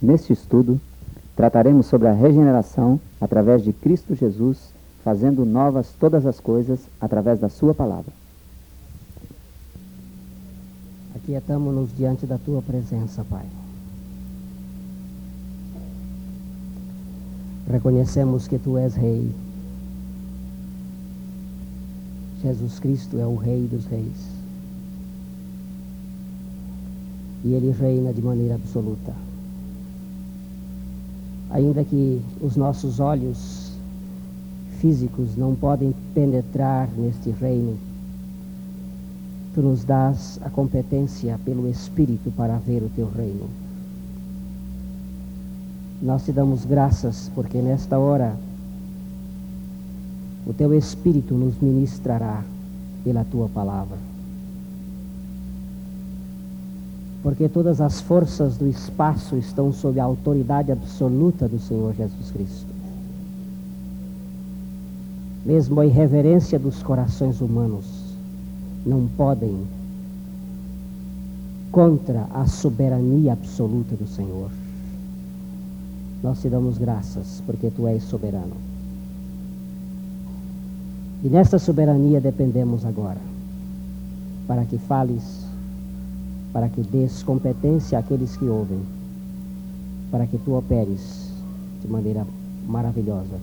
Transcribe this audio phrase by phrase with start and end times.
[0.00, 0.80] Neste estudo,
[1.34, 7.48] trataremos sobre a regeneração através de Cristo Jesus, fazendo novas todas as coisas através da
[7.48, 8.12] Sua palavra.
[11.16, 13.44] Aquietamos-nos diante da Tua presença, Pai.
[17.68, 19.30] Reconhecemos que Tu és Rei.
[22.40, 24.28] Jesus Cristo é o Rei dos Reis.
[27.44, 29.27] E Ele reina de maneira absoluta
[31.50, 33.72] ainda que os nossos olhos
[34.80, 37.76] físicos não podem penetrar neste reino,
[39.54, 43.48] tu nos dás a competência pelo Espírito para ver o teu reino.
[46.00, 48.36] Nós te damos graças porque nesta hora
[50.46, 52.44] o teu Espírito nos ministrará
[53.02, 53.98] pela tua palavra.
[57.22, 62.66] Porque todas as forças do espaço estão sob a autoridade absoluta do Senhor Jesus Cristo.
[65.44, 67.86] Mesmo a irreverência dos corações humanos
[68.84, 69.66] não podem
[71.72, 74.50] contra a soberania absoluta do Senhor.
[76.22, 78.56] Nós te damos graças porque tu és soberano.
[81.22, 83.20] E nesta soberania dependemos agora,
[84.46, 85.47] para que fales
[86.52, 88.80] para que dês competência àqueles que ouvem,
[90.10, 91.30] para que tu operes
[91.82, 92.26] de maneira
[92.66, 93.38] maravilhosa,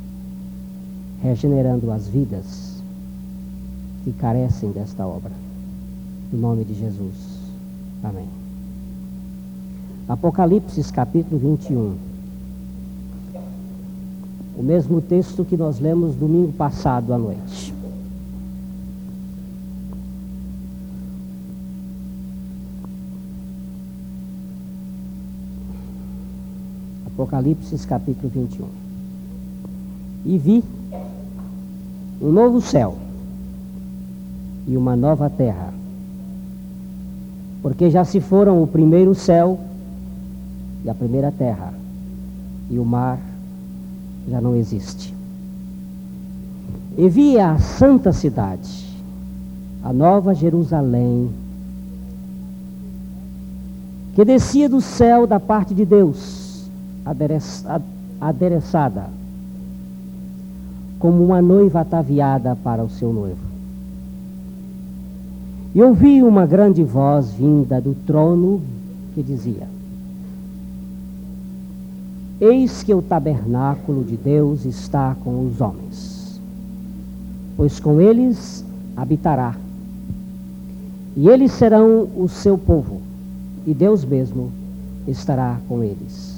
[1.21, 2.81] regenerando as vidas
[4.03, 5.31] que carecem desta obra.
[6.31, 7.15] No nome de Jesus.
[8.03, 8.27] Amém.
[10.07, 11.95] Apocalipse capítulo 21.
[14.57, 17.74] O mesmo texto que nós lemos domingo passado à noite.
[27.15, 28.65] Apocalipse capítulo 21.
[30.25, 30.63] E vi
[32.21, 32.97] um novo céu
[34.67, 35.73] e uma nova terra,
[37.61, 39.57] porque já se foram o primeiro céu
[40.83, 41.73] e a primeira terra,
[42.69, 43.17] e o mar
[44.27, 45.15] já não existe.
[46.97, 48.93] E vi a santa cidade,
[49.81, 51.29] a nova Jerusalém,
[54.15, 56.44] que descia do céu da parte de Deus
[57.05, 59.09] adereçada,
[60.97, 63.45] como uma noiva ataviada para o seu noivo.
[65.75, 68.61] E ouvi uma grande voz vinda do trono
[69.13, 69.67] que dizia:
[72.41, 76.41] Eis que o tabernáculo de Deus está com os homens,
[77.55, 79.55] pois com eles habitará,
[81.15, 83.01] e eles serão o seu povo,
[83.67, 84.51] e Deus mesmo
[85.07, 86.34] estará com eles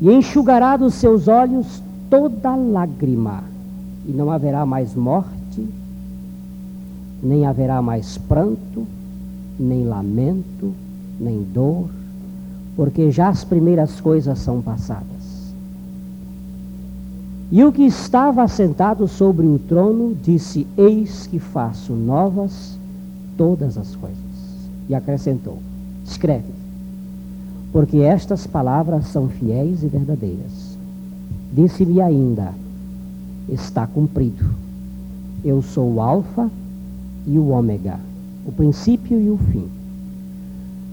[0.00, 3.42] e enxugará dos seus olhos toda lágrima,
[4.06, 5.66] e não haverá mais morte,
[7.22, 8.86] nem haverá mais pranto,
[9.58, 10.72] nem lamento,
[11.18, 11.88] nem dor,
[12.76, 15.16] porque já as primeiras coisas são passadas.
[17.50, 22.76] E o que estava assentado sobre o trono disse: Eis que faço novas
[23.36, 24.16] todas as coisas.
[24.88, 25.58] E acrescentou:
[26.04, 26.65] Escreve
[27.76, 30.78] porque estas palavras são fiéis e verdadeiras.
[31.52, 32.54] Disse-me ainda:
[33.50, 34.46] está cumprido.
[35.44, 36.48] Eu sou o Alfa
[37.26, 38.00] e o Ômega,
[38.46, 39.68] o princípio e o fim.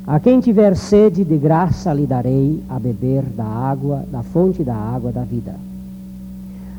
[0.06, 4.76] A quem tiver sede, de graça lhe darei a beber da água, da fonte da
[4.76, 5.56] água da vida.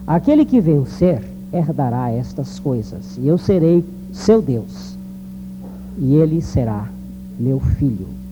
[0.06, 3.82] Aquele que vencer herdará estas coisas, e eu serei
[4.12, 4.98] seu Deus,
[5.96, 6.90] e ele será
[7.40, 8.23] meu filho.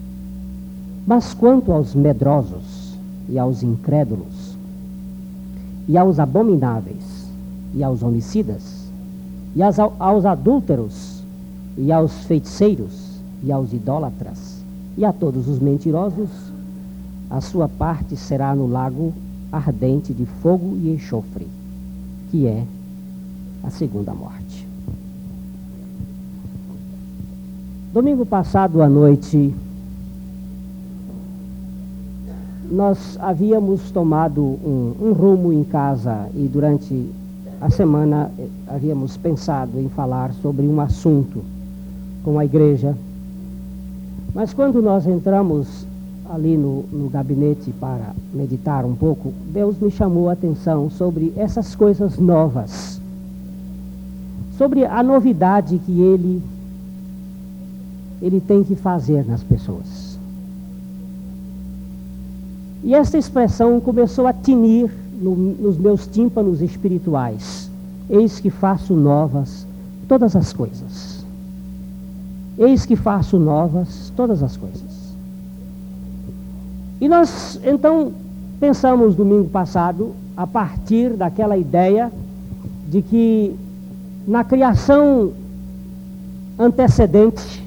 [1.07, 2.95] Mas quanto aos medrosos
[3.29, 4.57] e aos incrédulos,
[5.89, 7.27] e aos abomináveis,
[7.75, 8.91] e aos homicidas,
[9.55, 11.23] e aos, aos adúlteros,
[11.77, 14.63] e aos feiticeiros, e aos idólatras,
[14.97, 16.29] e a todos os mentirosos,
[17.29, 19.13] a sua parte será no lago
[19.51, 21.49] ardente de fogo e enxofre,
[22.31, 22.65] que é
[23.63, 24.67] a segunda morte.
[27.93, 29.55] Domingo passado à noite,
[32.73, 37.07] nós havíamos tomado um, um, rumo em casa e durante
[37.61, 41.45] a semana eh, havíamos pensado em falar sobre um assunto
[42.25, 42.97] com a igreja.
[44.35, 45.87] Mas quando nós entramos
[46.31, 51.75] ali no, no gabinete para meditar um pouco, Deus me chamou a atenção sobre essas
[51.75, 52.99] coisas novas,
[54.57, 56.43] sobre a novidade que Ele,
[58.23, 60.02] ele tem que fazer nas pessoas.
[62.83, 64.91] E esta expressão começou a tinir
[65.21, 67.71] no, nos meus tímpanos espirituais.
[68.11, 69.67] Eis que faço novas
[70.09, 71.25] todas as coisas.
[72.59, 75.15] Eis que faço novas todas as coisas.
[77.01, 78.13] E nós então
[78.59, 82.13] pensamos domingo passado a partir daquela ideia
[82.89, 83.57] de que
[84.27, 85.33] na criação
[86.59, 87.63] antecedente,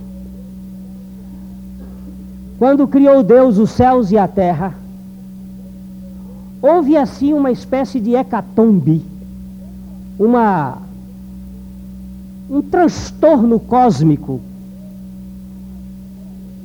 [2.58, 4.85] quando criou Deus os céus e a terra,
[6.62, 9.04] houve assim uma espécie de hecatombe,
[10.18, 10.78] uma,
[12.50, 14.42] um transtorno cósmico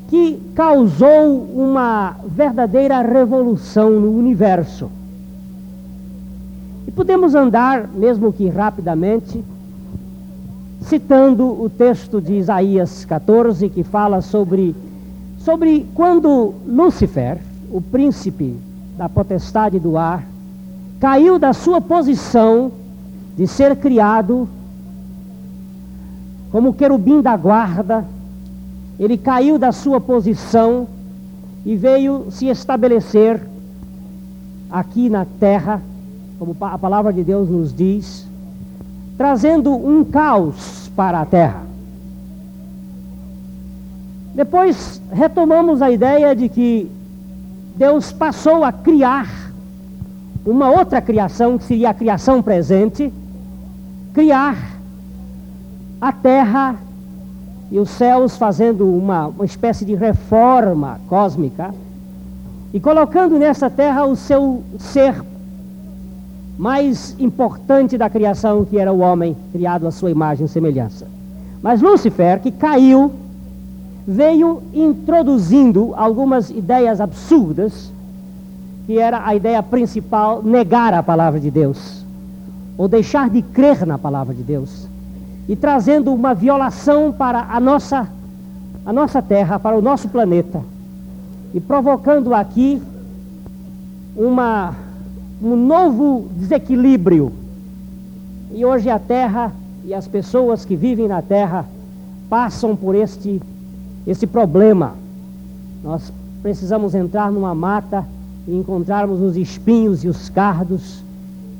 [0.08, 4.90] que causou uma verdadeira revolução no universo.
[6.86, 9.42] E podemos andar, mesmo que rapidamente,
[10.82, 14.74] citando o texto de Isaías 14, que fala sobre,
[15.38, 17.38] sobre quando Lúcifer,
[17.70, 18.56] o príncipe
[19.00, 20.26] da potestade do ar,
[21.00, 22.70] caiu da sua posição
[23.34, 24.46] de ser criado
[26.52, 28.04] como querubim da guarda,
[28.98, 30.86] ele caiu da sua posição
[31.64, 33.40] e veio se estabelecer
[34.70, 35.80] aqui na terra
[36.38, 38.26] como a palavra de Deus nos diz,
[39.16, 41.62] trazendo um caos para a terra.
[44.34, 46.99] Depois retomamos a ideia de que
[47.76, 49.28] Deus passou a criar
[50.44, 53.12] uma outra criação, que seria a criação presente,
[54.12, 54.56] criar
[56.00, 56.76] a terra
[57.70, 61.72] e os céus fazendo uma, uma espécie de reforma cósmica
[62.72, 65.14] e colocando nessa terra o seu ser
[66.58, 71.06] mais importante da criação, que era o homem, criado à sua imagem e semelhança.
[71.62, 73.12] Mas Lúcifer, que caiu,
[74.06, 77.92] veio introduzindo algumas ideias absurdas,
[78.86, 82.04] que era a ideia principal, negar a palavra de Deus,
[82.76, 84.88] ou deixar de crer na palavra de Deus,
[85.48, 88.08] e trazendo uma violação para a nossa,
[88.84, 90.62] a nossa terra, para o nosso planeta,
[91.52, 92.80] e provocando aqui
[94.16, 94.74] uma
[95.42, 97.32] um novo desequilíbrio.
[98.52, 99.52] E hoje a terra
[99.84, 101.64] e as pessoas que vivem na terra
[102.28, 103.40] passam por este,
[104.10, 104.94] este problema.
[105.84, 106.12] Nós
[106.42, 108.04] precisamos entrar numa mata
[108.48, 111.04] e encontrarmos os espinhos e os cardos,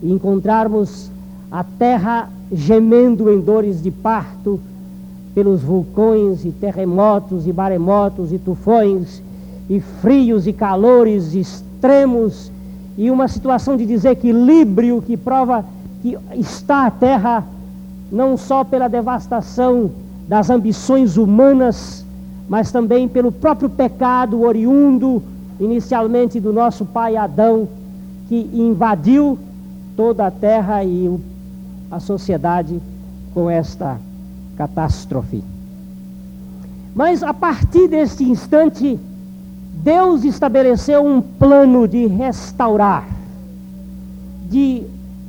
[0.02, 1.08] e encontrarmos
[1.48, 4.58] a terra gemendo em dores de parto
[5.32, 9.22] pelos vulcões e terremotos e maremotos e tufões
[9.68, 12.50] e frios e calores extremos
[12.98, 15.64] e uma situação de desequilíbrio que prova
[16.02, 17.44] que está a terra
[18.10, 19.92] não só pela devastação
[20.26, 22.04] das ambições humanas,
[22.50, 25.22] mas também pelo próprio pecado oriundo
[25.60, 27.68] inicialmente do nosso pai Adão,
[28.28, 29.38] que invadiu
[29.96, 31.16] toda a terra e
[31.92, 32.82] a sociedade
[33.32, 34.00] com esta
[34.56, 35.44] catástrofe.
[36.92, 38.98] Mas a partir deste instante,
[39.72, 43.06] Deus estabeleceu um plano de restaurar,
[44.48, 44.82] de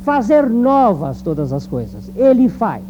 [0.03, 2.09] fazer novas todas as coisas.
[2.15, 2.83] Ele faz.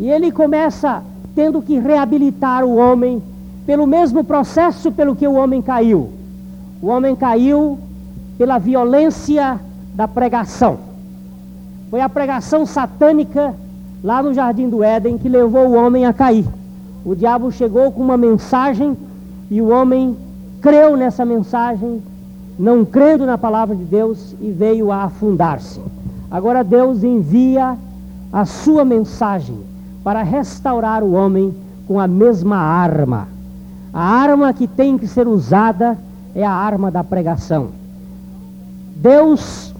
[0.00, 1.00] E ele começa
[1.34, 3.22] tendo que reabilitar o homem
[3.66, 6.10] pelo mesmo processo pelo que o homem caiu.
[6.80, 7.78] O homem caiu
[8.38, 9.58] pela violência
[9.94, 10.78] da pregação.
[11.90, 13.54] Foi a pregação satânica
[14.02, 16.46] lá no jardim do Éden que levou o homem a cair.
[17.04, 18.96] O diabo chegou com uma mensagem
[19.50, 20.16] e o homem
[20.60, 22.02] creu nessa mensagem,
[22.58, 25.80] não crendo na palavra de Deus e veio a afundar-se.
[26.30, 27.76] Agora Deus envia
[28.32, 29.73] a sua mensagem
[30.04, 31.54] para restaurar o homem
[31.88, 33.26] com a mesma arma.
[33.92, 35.96] A arma que tem que ser usada
[36.34, 37.68] é a arma da pregação.
[38.96, 39.74] Deus,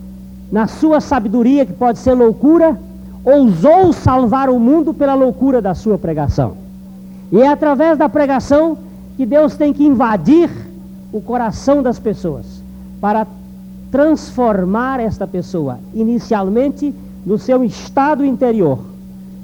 [0.50, 2.78] na sua sabedoria, que pode ser loucura,
[3.24, 6.56] ousou salvar o mundo pela loucura da sua pregação.
[7.30, 8.78] E é através da pregação
[9.16, 10.50] que Deus tem que invadir
[11.12, 12.44] o coração das pessoas,
[13.00, 13.26] para
[13.90, 16.92] transformar esta pessoa, inicialmente
[17.24, 18.80] no seu estado interior,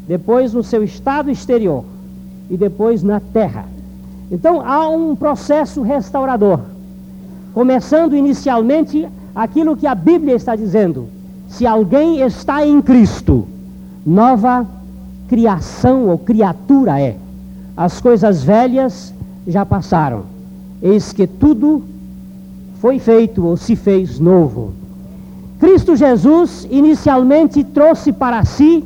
[0.07, 1.85] depois no seu estado exterior
[2.49, 3.66] e depois na terra.
[4.30, 6.61] Então há um processo restaurador,
[7.54, 11.09] começando inicialmente aquilo que a Bíblia está dizendo:
[11.49, 13.47] se alguém está em Cristo,
[14.04, 14.66] nova
[15.28, 17.16] criação ou criatura é.
[17.76, 19.14] As coisas velhas
[19.47, 20.25] já passaram
[20.83, 21.83] eis que tudo
[22.80, 24.73] foi feito ou se fez novo.
[25.59, 28.83] Cristo Jesus inicialmente trouxe para si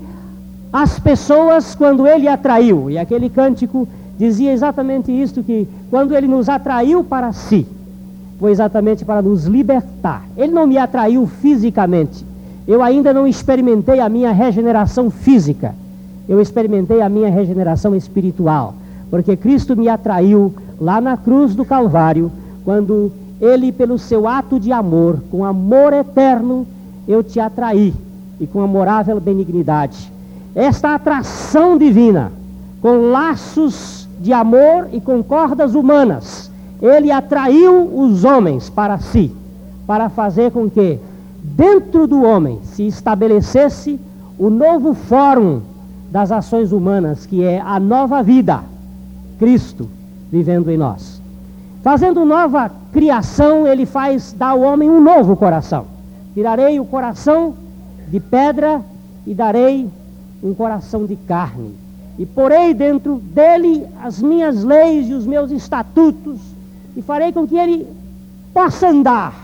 [0.75, 3.87] as pessoas quando ele atraiu, e aquele cântico
[4.19, 7.65] dizia exatamente isto que quando ele nos atraiu para si,
[8.41, 10.25] foi exatamente para nos libertar.
[10.37, 12.27] Ele não me atraiu fisicamente.
[12.67, 15.77] Eu ainda não experimentei a minha regeneração física.
[16.29, 18.75] Eu experimentei a minha regeneração espiritual.
[19.09, 22.33] Porque Cristo me atraiu lá na cruz do Calvário,
[22.65, 26.67] quando Ele, pelo seu ato de amor, com amor eterno,
[27.07, 27.95] eu te atraí
[28.41, 30.13] e com amorável benignidade.
[30.55, 32.33] Esta atração divina,
[32.81, 39.35] com laços de amor e com cordas humanas, ele atraiu os homens para si,
[39.87, 40.99] para fazer com que
[41.43, 43.99] dentro do homem se estabelecesse
[44.39, 45.61] o novo fórum
[46.11, 48.61] das ações humanas, que é a nova vida,
[49.39, 49.89] Cristo
[50.31, 51.21] vivendo em nós.
[51.83, 55.87] Fazendo nova criação, ele faz dar ao homem um novo coração.
[56.35, 57.55] Tirarei o coração
[58.09, 58.81] de pedra
[59.27, 59.89] e darei
[60.45, 61.75] um coração de carne.
[62.19, 66.39] E porei dentro dele as minhas leis e os meus estatutos,
[66.95, 67.87] e farei com que ele
[68.53, 69.35] possa andar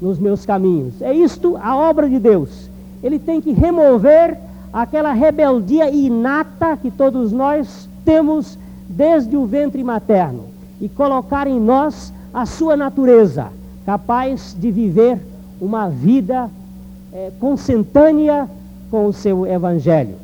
[0.00, 1.02] nos meus caminhos.
[1.02, 2.70] É isto a obra de Deus.
[3.02, 4.38] Ele tem que remover
[4.72, 8.56] aquela rebeldia inata que todos nós temos
[8.88, 10.44] desde o ventre materno
[10.80, 13.48] e colocar em nós a sua natureza,
[13.84, 15.20] capaz de viver
[15.60, 16.48] uma vida
[17.12, 18.48] é, consentânea
[18.90, 20.16] com o seu evangelho.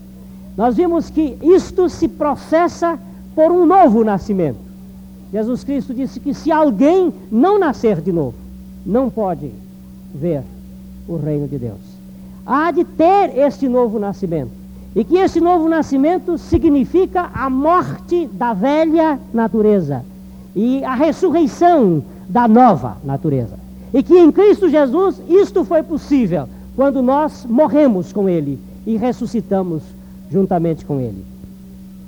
[0.56, 2.99] Nós vimos que isto se processa
[3.35, 4.58] por um novo nascimento.
[5.32, 8.35] Jesus Cristo disse que se alguém não nascer de novo,
[8.85, 9.50] não pode
[10.14, 10.42] ver
[11.06, 11.80] o reino de Deus.
[12.46, 14.50] Há de ter este novo nascimento.
[14.94, 20.02] E que este novo nascimento significa a morte da velha natureza
[20.54, 23.58] e a ressurreição da nova natureza.
[23.92, 29.83] E que em Cristo Jesus isto foi possível quando nós morremos com Ele e ressuscitamos
[30.30, 31.25] juntamente com Ele.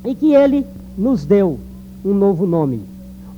[0.05, 0.65] E que Ele
[0.97, 1.59] nos deu
[2.05, 2.83] um novo nome.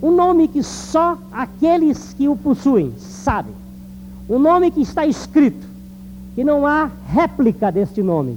[0.02, 3.54] Um nome que só aqueles que o possuem sabem.
[4.28, 5.66] Um nome que está escrito,
[6.34, 8.36] que não há réplica deste nome.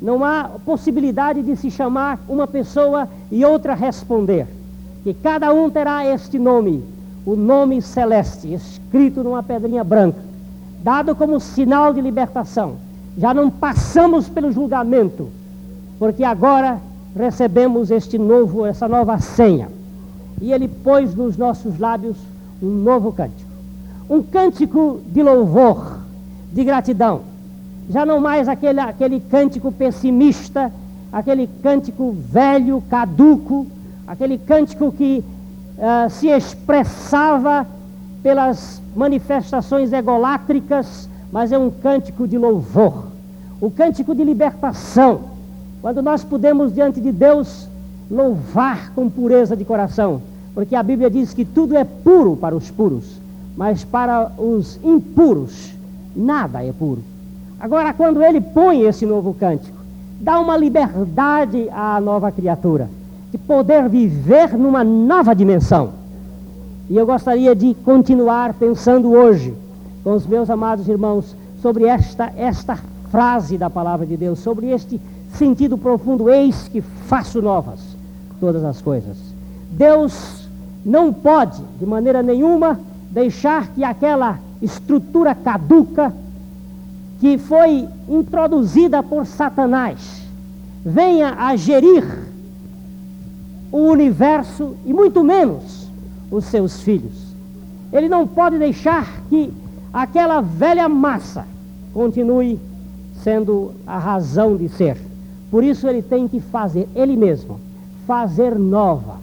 [0.00, 4.46] Não há possibilidade de se chamar uma pessoa e outra responder.
[5.02, 6.84] Que cada um terá este nome,
[7.24, 10.26] o nome celeste, escrito numa pedrinha branca
[10.82, 12.76] dado como sinal de libertação.
[13.18, 15.28] Já não passamos pelo julgamento,
[15.98, 16.78] porque agora
[17.16, 19.68] recebemos este novo, essa nova senha.
[20.40, 22.16] E ele pôs nos nossos lábios
[22.62, 23.50] um novo cântico.
[24.08, 26.00] Um cântico de louvor,
[26.52, 27.22] de gratidão.
[27.88, 30.72] Já não mais aquele, aquele cântico pessimista,
[31.12, 33.66] aquele cântico velho, caduco,
[34.06, 35.24] aquele cântico que
[35.78, 37.66] uh, se expressava
[38.26, 43.04] pelas manifestações egolátricas, mas é um cântico de louvor,
[43.60, 45.20] o um cântico de libertação.
[45.80, 47.68] Quando nós podemos diante de Deus
[48.10, 50.20] louvar com pureza de coração,
[50.54, 53.04] porque a Bíblia diz que tudo é puro para os puros,
[53.56, 55.72] mas para os impuros
[56.16, 57.04] nada é puro.
[57.60, 59.78] Agora, quando ele põe esse novo cântico,
[60.20, 62.90] dá uma liberdade à nova criatura
[63.30, 66.05] de poder viver numa nova dimensão
[66.88, 69.54] e eu gostaria de continuar pensando hoje
[70.04, 72.78] com os meus amados irmãos sobre esta, esta
[73.10, 75.00] frase da palavra de Deus, sobre este
[75.30, 77.80] sentido profundo: eis que faço novas
[78.40, 79.16] todas as coisas.
[79.70, 80.48] Deus
[80.84, 82.78] não pode, de maneira nenhuma,
[83.10, 86.14] deixar que aquela estrutura caduca
[87.20, 90.22] que foi introduzida por Satanás
[90.84, 92.04] venha a gerir
[93.72, 95.85] o universo e muito menos
[96.36, 97.34] os seus filhos.
[97.92, 99.52] Ele não pode deixar que
[99.92, 101.46] aquela velha massa
[101.94, 102.60] continue
[103.22, 104.98] sendo a razão de ser.
[105.50, 107.58] Por isso ele tem que fazer, ele mesmo,
[108.06, 109.16] fazer nova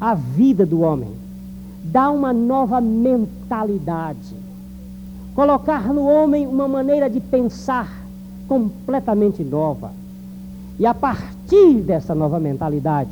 [0.00, 1.10] a vida do homem,
[1.84, 4.34] dar uma nova mentalidade,
[5.34, 8.02] colocar no homem uma maneira de pensar
[8.48, 9.92] completamente nova.
[10.78, 13.10] E a partir dessa nova mentalidade,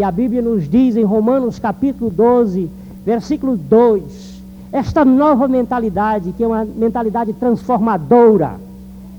[0.00, 2.70] e a Bíblia nos diz em Romanos capítulo 12,
[3.04, 4.40] versículo 2,
[4.72, 8.54] esta nova mentalidade, que é uma mentalidade transformadora,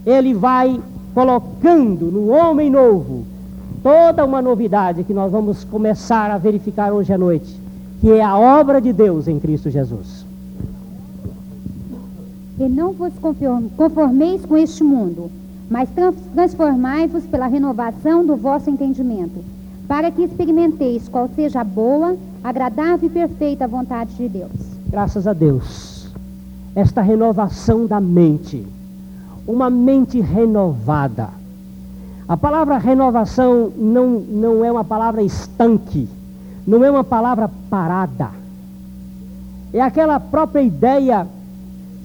[0.03, 0.81] ele vai
[1.13, 3.25] colocando no homem novo
[3.83, 7.55] toda uma novidade que nós vamos começar a verificar hoje à noite,
[7.99, 10.25] que é a obra de Deus em Cristo Jesus.
[12.57, 13.13] E não vos
[13.77, 15.29] conformeis com este mundo,
[15.69, 15.87] mas
[16.33, 19.60] transformai-vos pela renovação do vosso entendimento
[19.91, 24.49] para que experimenteis qual seja a boa, agradável e perfeita vontade de Deus.
[24.87, 26.07] Graças a Deus.
[26.73, 28.65] Esta renovação da mente,
[29.45, 31.27] uma mente renovada.
[32.25, 36.07] A palavra renovação não, não é uma palavra estanque,
[36.65, 38.29] não é uma palavra parada.
[39.73, 41.27] É aquela própria ideia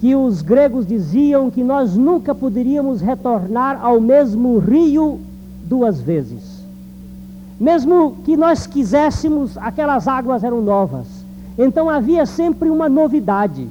[0.01, 5.21] que os gregos diziam que nós nunca poderíamos retornar ao mesmo rio
[5.63, 6.56] duas vezes.
[7.59, 11.07] Mesmo que nós quiséssemos, aquelas águas eram novas.
[11.57, 13.67] Então havia sempre uma novidade.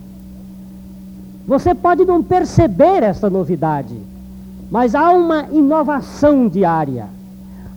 [1.46, 3.96] Você pode não perceber essa novidade,
[4.68, 7.06] mas há uma inovação diária,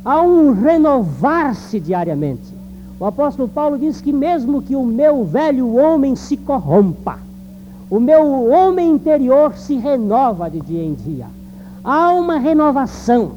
[0.03, 2.57] há um renovar-se diariamente.
[2.99, 7.19] O apóstolo Paulo diz que mesmo que o meu velho homem se corrompa,
[7.89, 11.27] o meu homem interior se renova de dia em dia.
[11.83, 13.33] Há uma renovação,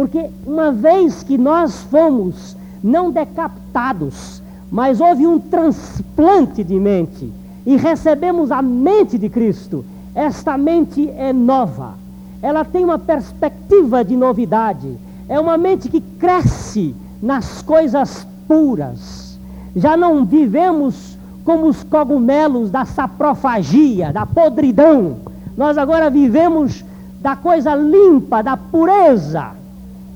[0.00, 4.40] porque uma vez que nós fomos não decapitados,
[4.72, 7.30] mas houve um transplante de mente
[7.66, 11.96] e recebemos a mente de Cristo, esta mente é nova,
[12.40, 14.96] ela tem uma perspectiva de novidade,
[15.28, 19.38] é uma mente que cresce nas coisas puras.
[19.76, 25.18] Já não vivemos como os cogumelos da saprofagia, da podridão.
[25.54, 26.82] Nós agora vivemos
[27.20, 29.59] da coisa limpa, da pureza.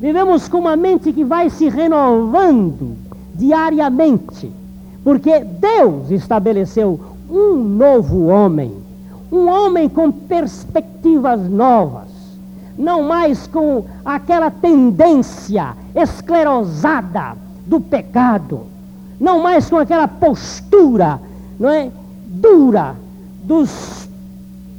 [0.01, 2.97] Vivemos com uma mente que vai se renovando
[3.35, 4.51] diariamente.
[5.03, 6.99] Porque Deus estabeleceu
[7.31, 8.73] um novo homem,
[9.31, 12.09] um homem com perspectivas novas,
[12.77, 17.37] não mais com aquela tendência esclerosada
[17.67, 18.63] do pecado,
[19.21, 21.21] não mais com aquela postura,
[21.59, 21.91] não é,
[22.27, 22.95] dura
[23.43, 24.09] dos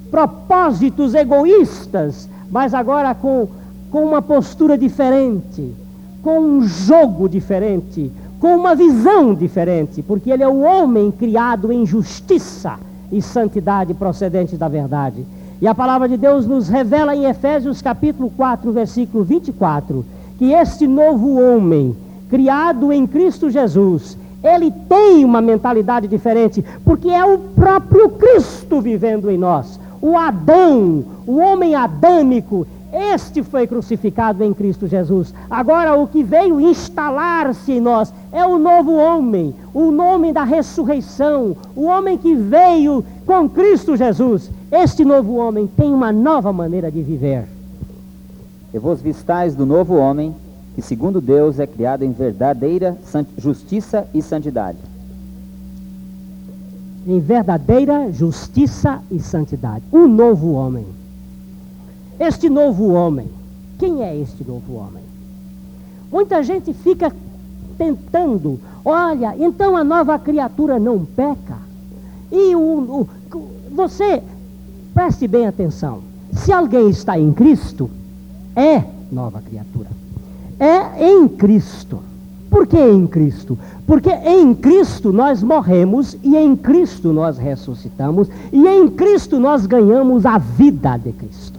[0.09, 3.47] propósitos egoístas, mas agora com,
[3.95, 5.73] com uma postura diferente,
[6.21, 8.11] com um jogo diferente,
[8.41, 12.77] com uma visão diferente, porque ele é o homem criado em justiça
[13.09, 15.25] e santidade procedente da verdade.
[15.61, 20.05] E a palavra de Deus nos revela em Efésios capítulo 4, versículo 24,
[20.37, 21.95] que este novo homem,
[22.29, 29.31] criado em Cristo Jesus, ele tem uma mentalidade diferente, porque é o próprio Cristo vivendo
[29.31, 29.79] em nós.
[30.01, 35.33] O Adão, o homem adâmico, este foi crucificado em Cristo Jesus.
[35.49, 41.57] Agora, o que veio instalar-se em nós é o novo homem, o nome da ressurreição,
[41.75, 44.49] o homem que veio com Cristo Jesus.
[44.71, 47.45] Este novo homem tem uma nova maneira de viver.
[48.73, 50.33] E vos vistais do novo homem,
[50.73, 52.97] que segundo Deus é criado em verdadeira
[53.37, 54.77] justiça e santidade.
[57.05, 59.83] Em verdadeira justiça e santidade.
[59.91, 60.85] Um novo homem.
[62.19, 63.27] Este novo homem,
[63.77, 65.03] quem é este novo homem?
[66.11, 67.13] Muita gente fica
[67.77, 71.57] tentando, olha, então a nova criatura não peca.
[72.31, 73.09] E o, o,
[73.71, 74.23] você,
[74.93, 75.99] preste bem atenção,
[76.31, 77.89] se alguém está em Cristo,
[78.55, 79.89] é nova criatura.
[80.59, 81.99] É em Cristo.
[82.49, 83.57] Por que em Cristo?
[83.85, 90.25] Porque em Cristo nós morremos e em Cristo nós ressuscitamos e em Cristo nós ganhamos
[90.25, 91.54] a vida de Cristo.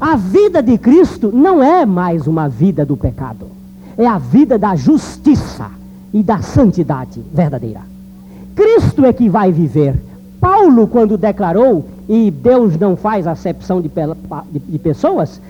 [0.00, 3.48] A vida de Cristo não é mais uma vida do pecado,
[3.96, 5.66] é a vida da justiça
[6.14, 7.80] e da santidade verdadeira.
[8.54, 9.96] Cristo é que vai viver.
[10.40, 13.90] Paulo, quando declarou, e Deus não faz acepção de,
[14.68, 15.40] de, pessoas,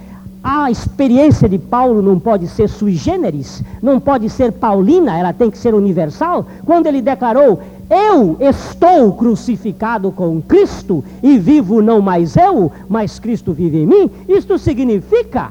[0.42, 5.50] a experiência de Paulo não pode ser sui generis, não pode ser paulina, ela tem
[5.50, 6.46] que ser universal.
[6.64, 13.52] Quando ele declarou: eu estou crucificado com Cristo e vivo não mais eu, mas Cristo
[13.52, 14.10] vive em mim.
[14.28, 15.50] Isto significa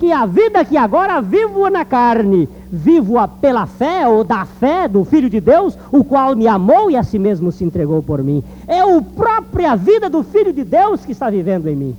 [0.00, 5.04] que a vida que agora vivo na carne, vivo-a pela fé ou da fé do
[5.04, 8.42] Filho de Deus, o qual me amou e a si mesmo se entregou por mim.
[8.66, 11.96] É a própria vida do Filho de Deus que está vivendo em mim.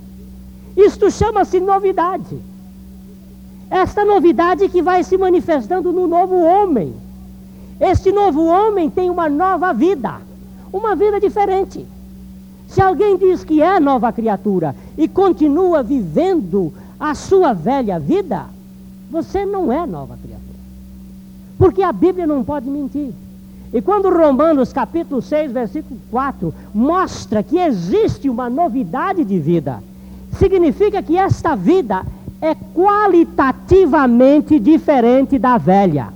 [0.76, 2.38] Isto chama-se novidade.
[3.70, 6.92] Esta novidade que vai se manifestando no novo homem
[7.80, 10.20] este novo homem tem uma nova vida,
[10.72, 11.84] uma vida diferente.
[12.68, 18.46] Se alguém diz que é nova criatura e continua vivendo a sua velha vida,
[19.10, 20.44] você não é nova criatura.
[21.58, 23.12] Porque a Bíblia não pode mentir.
[23.72, 29.82] E quando Romanos capítulo 6, versículo 4 mostra que existe uma novidade de vida,
[30.38, 32.06] significa que esta vida
[32.40, 36.14] é qualitativamente diferente da velha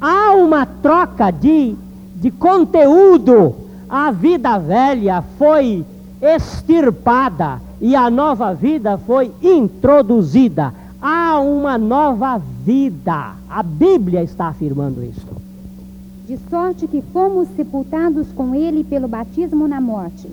[0.00, 1.74] há uma troca de,
[2.16, 3.54] de conteúdo.
[3.88, 5.84] A vida velha foi
[6.20, 10.72] extirpada e a nova vida foi introduzida.
[11.00, 13.34] Há uma nova vida.
[13.48, 15.26] A Bíblia está afirmando isso.
[16.26, 20.26] De sorte que fomos sepultados com ele pelo batismo na morte,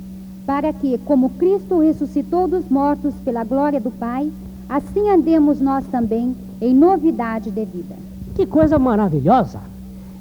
[0.45, 4.31] para que, como Cristo ressuscitou dos mortos pela glória do Pai,
[4.69, 8.10] assim andemos nós também em novidade de vida.
[8.35, 9.59] Que coisa maravilhosa!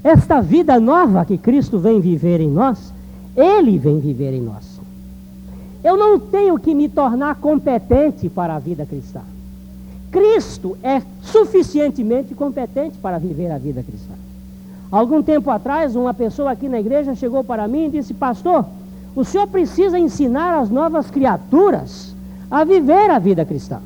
[0.02, 2.92] Esta vida nova que Cristo vem viver em nós
[3.36, 4.80] Ele vem viver em nós.
[5.82, 9.20] Eu não tenho que me tornar competente para a vida cristã.
[10.10, 14.14] Cristo é suficientemente competente para viver a vida cristã.
[14.90, 18.64] Algum tempo atrás, uma pessoa aqui na igreja chegou para mim e disse: Pastor,
[19.14, 22.14] o senhor precisa ensinar as novas criaturas
[22.50, 23.80] a viver a vida cristã.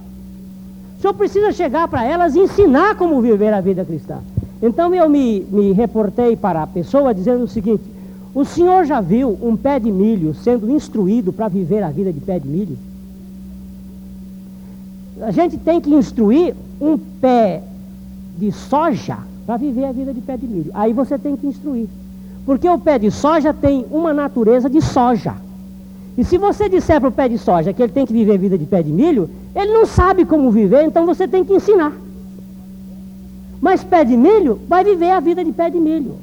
[1.04, 4.20] Senhor precisa chegar para elas e ensinar como viver a vida cristã.
[4.62, 7.84] Então eu me, me reportei para a pessoa dizendo o seguinte:
[8.34, 12.20] O senhor já viu um pé de milho sendo instruído para viver a vida de
[12.20, 12.78] pé de milho?
[15.20, 17.62] A gente tem que instruir um pé
[18.38, 20.70] de soja para viver a vida de pé de milho.
[20.72, 21.86] Aí você tem que instruir.
[22.46, 25.34] Porque o pé de soja tem uma natureza de soja.
[26.16, 28.56] E se você disser para o pé de soja que ele tem que viver vida
[28.56, 31.92] de pé de milho, ele não sabe como viver, então você tem que ensinar.
[33.60, 36.16] Mas pé de milho vai viver a vida de pé de milho.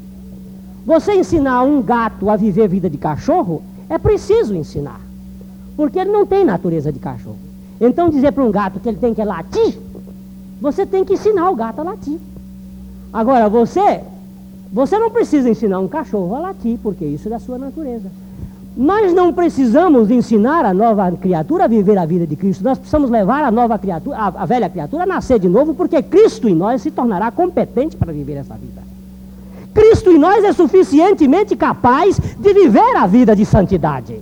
[0.85, 5.01] Você ensinar um gato a viver vida de cachorro, é preciso ensinar.
[5.75, 7.37] Porque ele não tem natureza de cachorro.
[7.79, 9.77] Então dizer para um gato que ele tem que latir,
[10.61, 12.19] você tem que ensinar o gato a latir.
[13.11, 14.01] Agora você,
[14.71, 18.09] você não precisa ensinar um cachorro a latir, porque isso é da sua natureza.
[18.75, 22.63] Nós não precisamos ensinar a nova criatura a viver a vida de Cristo.
[22.63, 26.47] Nós precisamos levar a nova criatura, a, velha criatura a nascer de novo, porque Cristo
[26.47, 28.81] em nós se tornará competente para viver essa vida.
[29.73, 34.21] Cristo em nós é suficientemente capaz de viver a vida de santidade.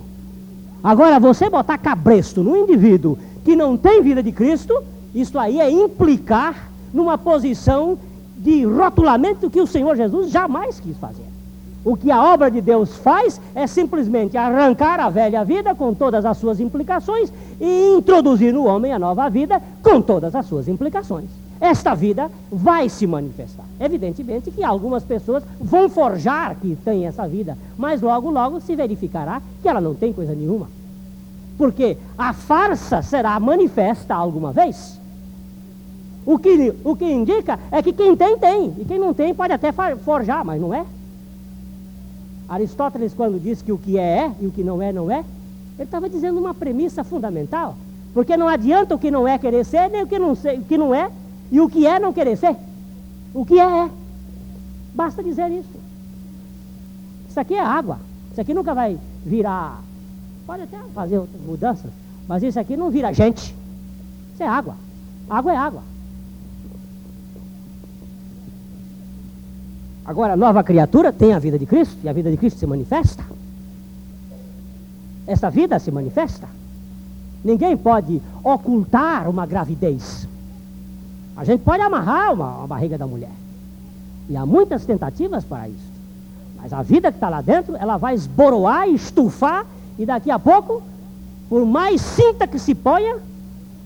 [0.82, 4.82] Agora, você botar cabresto no indivíduo que não tem vida de Cristo,
[5.14, 7.98] isso aí é implicar numa posição
[8.36, 11.30] de rotulamento que o Senhor Jesus jamais quis fazer.
[11.84, 16.26] O que a obra de Deus faz é simplesmente arrancar a velha vida com todas
[16.26, 21.30] as suas implicações e introduzir no homem a nova vida com todas as suas implicações.
[21.58, 23.64] Esta vida vai se manifestar.
[23.78, 29.40] Evidentemente que algumas pessoas vão forjar que tem essa vida, mas logo, logo se verificará
[29.62, 30.68] que ela não tem coisa nenhuma.
[31.56, 34.98] Porque a farsa será manifesta alguma vez.
[36.24, 38.74] O que, o que indica é que quem tem, tem.
[38.78, 39.70] E quem não tem pode até
[40.02, 40.84] forjar, mas não é.
[42.50, 45.24] Aristóteles, quando disse que o que é, é e o que não é, não é,
[45.78, 47.76] ele estava dizendo uma premissa fundamental.
[48.12, 50.64] Porque não adianta o que não é querer ser, nem o que não, ser, o
[50.64, 51.10] que não é,
[51.50, 52.56] e o que é não querer ser.
[53.32, 53.90] O que é, é.
[54.92, 55.80] Basta dizer isso.
[57.28, 57.98] Isso aqui é água.
[58.32, 59.80] Isso aqui nunca vai virar
[60.50, 61.92] Pode até fazer outras mudanças,
[62.26, 63.54] mas isso aqui não vira gente.
[64.34, 64.74] Isso é água.
[65.28, 65.82] Água é água.
[70.10, 72.66] Agora, a nova criatura tem a vida de Cristo, e a vida de Cristo se
[72.66, 73.22] manifesta.
[75.24, 76.48] Essa vida se manifesta.
[77.44, 80.26] Ninguém pode ocultar uma gravidez.
[81.36, 83.30] A gente pode amarrar uma, uma barriga da mulher.
[84.28, 85.92] E há muitas tentativas para isso.
[86.60, 89.64] Mas a vida que está lá dentro, ela vai esboroar, estufar
[89.96, 90.82] e daqui a pouco,
[91.48, 93.16] por mais cinta que se ponha,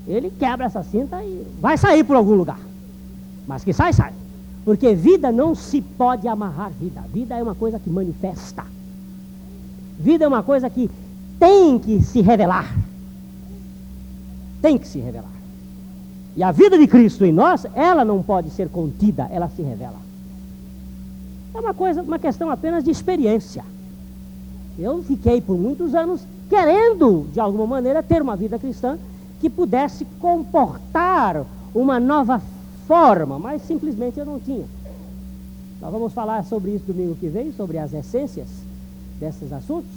[0.09, 2.61] ele quebra essa cinta e vai sair por algum lugar.
[3.47, 4.24] Mas que sai, sai.
[4.64, 7.03] Porque vida não se pode amarrar vida.
[7.12, 8.64] Vida é uma coisa que manifesta.
[9.98, 10.90] Vida é uma coisa que
[11.38, 12.74] tem que se revelar.
[14.62, 15.35] Tem que se revelar.
[16.37, 19.98] E a vida de Cristo em nós, ela não pode ser contida, ela se revela.
[21.55, 23.64] É uma coisa, uma questão apenas de experiência.
[24.79, 28.98] Eu fiquei por muitos anos querendo, de alguma maneira, ter uma vida cristã
[29.40, 32.40] que pudesse comportar uma nova
[32.87, 34.64] forma, mas simplesmente eu não tinha.
[35.81, 38.49] Nós vamos falar sobre isso domingo que vem, sobre as essências
[39.18, 39.90] desses assuntos.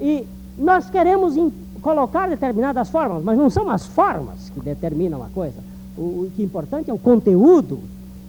[0.00, 0.26] E
[0.58, 1.34] nós queremos
[1.82, 5.58] colocar determinadas formas, mas não são as formas que determinam a coisa.
[5.96, 7.80] O, o que é importante é o conteúdo.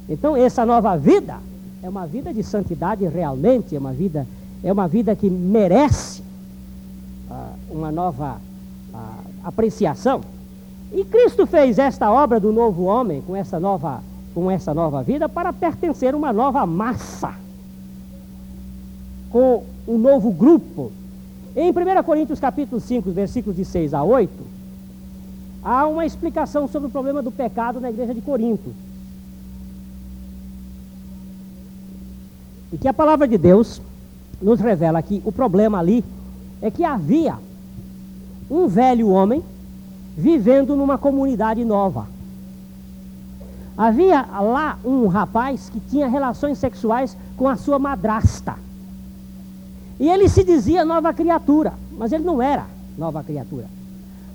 [0.09, 1.37] Então, essa nova vida
[1.83, 4.25] é uma vida de santidade realmente, é uma vida
[4.63, 6.21] é uma vida que merece
[7.29, 8.37] uh, uma nova
[8.93, 8.97] uh,
[9.43, 10.21] apreciação.
[10.91, 14.01] E Cristo fez esta obra do novo homem com essa nova,
[14.33, 17.33] com essa nova vida para pertencer a uma nova massa,
[19.29, 20.91] com um novo grupo.
[21.55, 24.31] Em 1 Coríntios capítulo 5, versículos de 6 a 8,
[25.63, 28.73] há uma explicação sobre o problema do pecado na igreja de Corinto.
[32.71, 33.81] E que a palavra de Deus
[34.41, 36.03] nos revela que o problema ali
[36.61, 37.37] é que havia
[38.49, 39.43] um velho homem
[40.17, 42.07] vivendo numa comunidade nova.
[43.77, 48.55] Havia lá um rapaz que tinha relações sexuais com a sua madrasta.
[49.99, 52.65] E ele se dizia nova criatura, mas ele não era
[52.97, 53.65] nova criatura.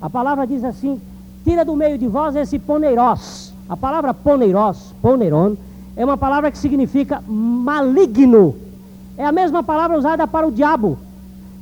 [0.01, 1.01] A palavra diz assim:
[1.45, 3.53] tira do meio de vós esse poneirós.
[3.69, 5.57] A palavra poneirós, poneron,
[5.97, 8.55] é uma palavra que significa maligno
[9.17, 10.99] é a mesma palavra usada para o diabo.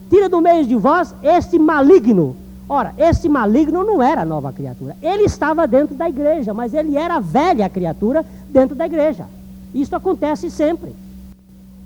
[0.09, 2.35] tira do meio de vós este maligno.
[2.73, 4.97] Ora, este maligno não era nova criatura.
[5.03, 9.27] Ele estava dentro da igreja, mas ele era velha criatura dentro da igreja.
[9.75, 10.95] Isso acontece sempre.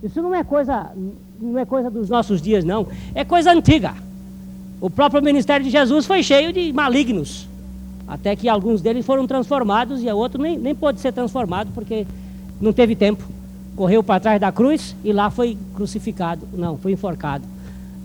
[0.03, 0.91] Isso não é coisa,
[1.41, 2.87] não é coisa dos nossos dias, não.
[3.15, 3.95] É coisa antiga.
[4.79, 7.49] O próprio ministério de Jesus foi cheio de malignos.
[8.07, 12.07] Até que alguns deles foram transformados e o outro nem, nem pôde ser transformado porque
[12.61, 13.25] não teve tempo.
[13.75, 16.47] Correu para trás da cruz e lá foi crucificado.
[16.53, 17.54] Não, foi enforcado.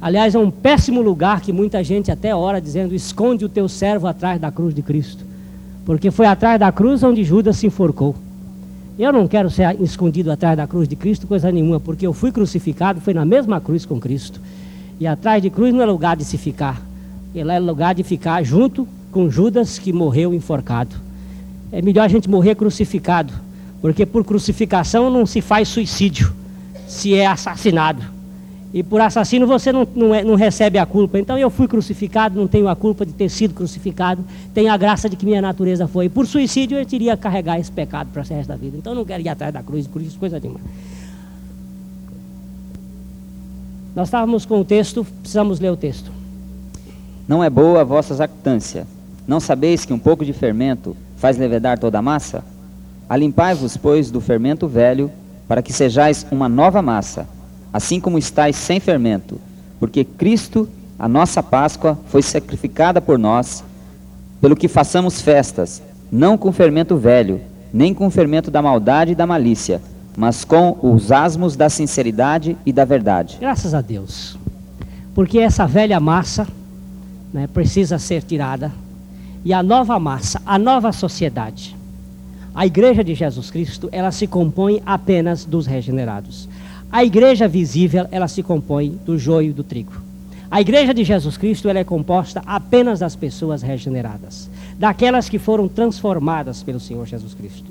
[0.02, 4.08] Aliás, é um péssimo lugar que muita gente até ora dizendo: esconde o teu servo
[4.08, 5.26] atrás da cruz de Cristo.
[5.86, 8.16] Porque foi atrás da cruz onde Judas se enforcou.
[8.98, 12.32] Eu não quero ser escondido atrás da cruz de Cristo, coisa nenhuma, porque eu fui
[12.32, 14.42] crucificado, foi na mesma cruz com Cristo.
[15.00, 16.82] E atrás de cruz não é lugar de se ficar.
[17.34, 20.96] Ele é lugar de ficar junto com Judas que morreu enforcado.
[21.72, 23.34] É melhor a gente morrer crucificado,
[23.82, 26.34] porque por crucificação não se faz suicídio,
[26.88, 28.18] se é assassinado.
[28.71, 31.17] E por assassino você não, não, é, não, recebe a culpa.
[31.17, 35.10] Então eu fui crucificado, não tenho a culpa de ter sido crucificado, tenho a graça
[35.10, 36.05] de que minha natureza foi.
[36.05, 38.77] E por suicídio eu que carregar esse pecado para o resto da vida.
[38.77, 40.60] Então eu não quero ir atrás da cruz, cruz, coisa nenhuma.
[43.95, 46.12] Nós estávamos com o texto, precisamos ler o texto.
[47.27, 48.86] Não é boa a vossa jactância.
[49.27, 52.43] Não sabeis que um pouco de fermento faz levedar toda a massa?
[53.10, 55.12] Alimpai-vos, pois, do fermento velho,
[55.47, 57.27] para que sejais uma nova massa,
[57.71, 59.39] assim como estáis sem fermento,
[59.79, 63.63] porque Cristo, a nossa Páscoa, foi sacrificada por nós,
[64.41, 67.41] pelo que façamos festas, não com fermento velho,
[67.73, 69.82] nem com fermento da maldade e da malícia,
[70.17, 73.38] mas com os asmos da sinceridade e da verdade.
[73.39, 74.38] Graças a Deus.
[75.13, 76.47] Porque essa velha massa
[77.34, 78.71] né, precisa ser tirada
[79.43, 81.75] e a nova massa, a nova sociedade.
[82.53, 86.49] A igreja de Jesus Cristo, ela se compõe apenas dos regenerados.
[86.91, 89.93] A igreja visível, ela se compõe do joio e do trigo.
[90.49, 94.49] A igreja de Jesus Cristo, ela é composta apenas das pessoas regeneradas,
[94.80, 97.65] daquelas que foram transformadas pelo Senhor Jesus Cristo.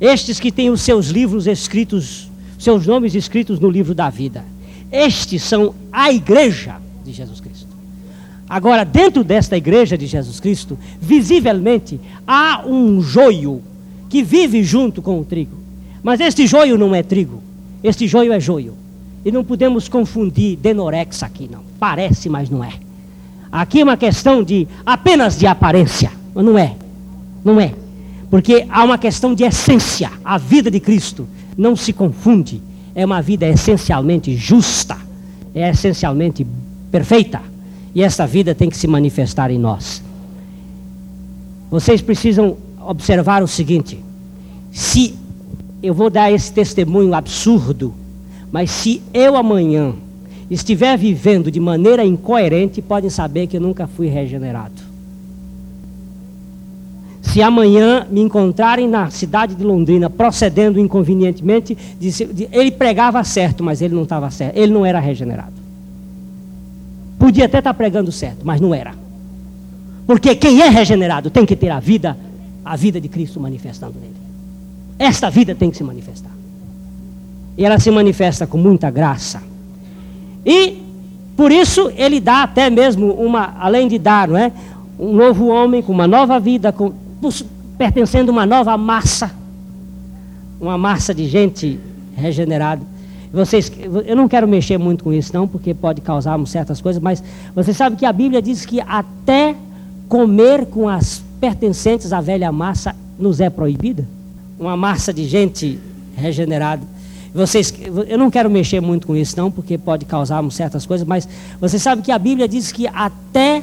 [0.00, 4.44] Estes que têm os seus livros escritos, seus nomes escritos no livro da vida.
[4.92, 7.74] Estes são a igreja de Jesus Cristo.
[8.48, 13.60] Agora, dentro desta igreja de Jesus Cristo, visivelmente há um joio
[14.08, 15.56] que vive junto com o trigo.
[16.02, 17.42] Mas este joio não é trigo,
[17.84, 18.74] este joio é joio.
[19.22, 21.60] E não podemos confundir denorex aqui, não.
[21.78, 22.72] Parece, mas não é.
[23.52, 26.74] Aqui é uma questão de apenas de aparência, mas não é.
[27.44, 27.74] Não é.
[28.30, 30.10] Porque há uma questão de essência.
[30.24, 32.60] A vida de Cristo não se confunde.
[32.94, 34.96] É uma vida essencialmente justa,
[35.54, 36.46] é essencialmente
[36.90, 37.40] perfeita.
[37.94, 40.02] E essa vida tem que se manifestar em nós.
[41.70, 44.02] Vocês precisam observar o seguinte:
[44.72, 45.14] se
[45.84, 47.92] eu vou dar esse testemunho absurdo,
[48.50, 49.92] mas se eu amanhã
[50.50, 54.82] estiver vivendo de maneira incoerente, podem saber que eu nunca fui regenerado.
[57.20, 61.76] Se amanhã me encontrarem na cidade de Londrina procedendo inconvenientemente,
[62.50, 65.52] ele pregava certo, mas ele não estava certo, ele não era regenerado.
[67.18, 68.94] Podia até estar pregando certo, mas não era.
[70.06, 72.16] Porque quem é regenerado tem que ter a vida,
[72.64, 74.23] a vida de Cristo manifestando nele.
[74.98, 76.30] Esta vida tem que se manifestar.
[77.56, 79.42] E ela se manifesta com muita graça.
[80.44, 80.82] E
[81.36, 84.52] por isso ele dá até mesmo uma, além de dar, não é?
[84.98, 86.92] Um novo homem com uma nova vida, com,
[87.76, 89.32] pertencendo a uma nova massa,
[90.60, 91.78] uma massa de gente
[92.16, 92.82] regenerada.
[93.32, 93.70] Vocês,
[94.06, 97.74] eu não quero mexer muito com isso, não, porque pode causar certas coisas, mas você
[97.74, 99.56] sabe que a Bíblia diz que até
[100.08, 104.06] comer com as pertencentes à velha massa nos é proibida?
[104.58, 105.78] Uma massa de gente
[106.16, 106.82] regenerada.
[107.34, 107.72] Vocês,
[108.06, 111.28] eu não quero mexer muito com isso, não, porque pode causar certas coisas, mas
[111.60, 113.62] você sabe que a Bíblia diz que até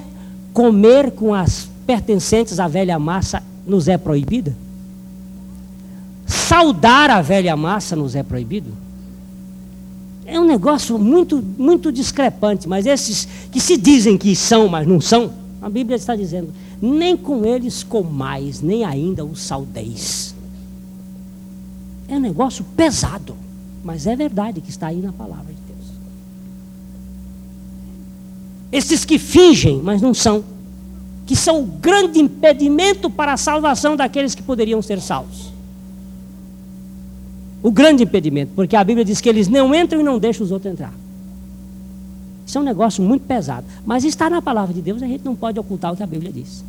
[0.53, 4.53] comer com as pertencentes à velha massa nos é proibida?
[6.25, 8.71] Saudar a velha massa nos é proibido?
[10.31, 15.01] é um negócio muito, muito discrepante, mas esses que se dizem que são, mas não
[15.01, 20.30] são, a Bíblia está dizendo, nem com eles comais, nem ainda os saudeis.
[22.11, 23.35] É um negócio pesado,
[23.83, 25.89] mas é verdade que está aí na palavra de Deus.
[28.71, 30.43] Esses que fingem, mas não são,
[31.25, 35.51] que são o grande impedimento para a salvação daqueles que poderiam ser salvos
[37.63, 40.51] o grande impedimento, porque a Bíblia diz que eles não entram e não deixam os
[40.51, 40.93] outros entrar.
[42.45, 43.65] Isso é um negócio muito pesado.
[43.85, 46.31] Mas está na palavra de Deus, a gente não pode ocultar o que a Bíblia
[46.31, 46.63] diz.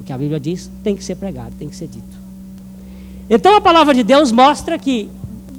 [0.00, 2.23] O que a Bíblia diz tem que ser pregado, tem que ser dito.
[3.28, 5.08] Então a palavra de Deus mostra que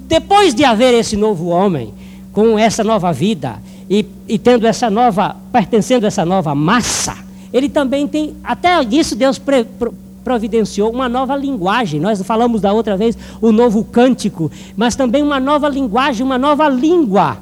[0.08, 1.93] depois de haver esse novo homem,
[2.32, 7.15] com essa nova vida, e, e tendo essa nova, pertencendo a essa nova massa,
[7.54, 11.99] ele também tem, até isso Deus pre, pro, providenciou uma nova linguagem.
[11.99, 16.67] Nós falamos da outra vez o novo cântico, mas também uma nova linguagem, uma nova
[16.67, 17.38] língua.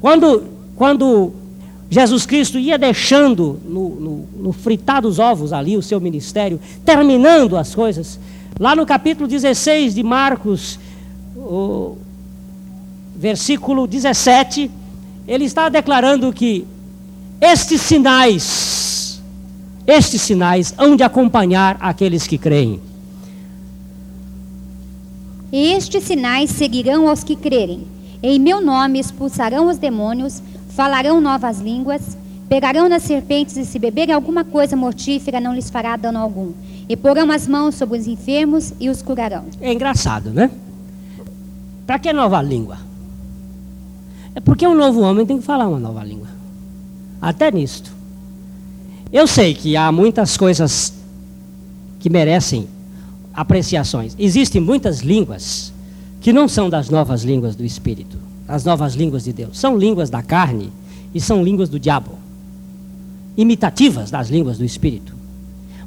[0.00, 0.42] Quando,
[0.74, 1.32] quando
[1.90, 7.56] Jesus Cristo ia deixando no, no, no fritar dos ovos ali o seu ministério, terminando
[7.56, 8.18] as coisas,
[8.60, 10.78] lá no capítulo 16 de Marcos,
[11.34, 11.96] o
[13.16, 14.70] versículo 17,
[15.26, 16.66] ele está declarando que
[17.40, 19.22] estes sinais,
[19.86, 22.82] estes sinais hão de acompanhar aqueles que creem.
[25.50, 27.86] Estes sinais seguirão aos que crerem.
[28.22, 34.14] Em meu nome expulsarão os demônios, falarão novas línguas, pegarão nas serpentes e se beberem
[34.14, 36.52] alguma coisa mortífera não lhes fará dano algum.
[36.90, 39.44] E porão as mãos sobre os enfermos e os curarão.
[39.60, 40.50] É engraçado, né?
[41.86, 42.78] Para que nova língua?
[44.34, 46.26] É porque um novo homem tem que falar uma nova língua.
[47.22, 47.92] Até nisto.
[49.12, 50.92] Eu sei que há muitas coisas
[52.00, 52.66] que merecem
[53.32, 54.16] apreciações.
[54.18, 55.72] Existem muitas línguas
[56.20, 59.60] que não são das novas línguas do Espírito, as novas línguas de Deus.
[59.60, 60.72] São línguas da carne
[61.14, 62.18] e são línguas do diabo,
[63.36, 65.19] imitativas das línguas do Espírito.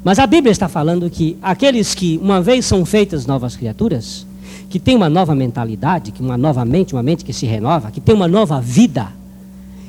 [0.04, 4.26] Mas a Bíblia está falando que aqueles que uma vez são feitas novas criaturas,
[4.68, 8.00] que têm uma nova mentalidade, que uma nova mente, uma mente que se renova, que
[8.00, 9.08] tem uma nova vida,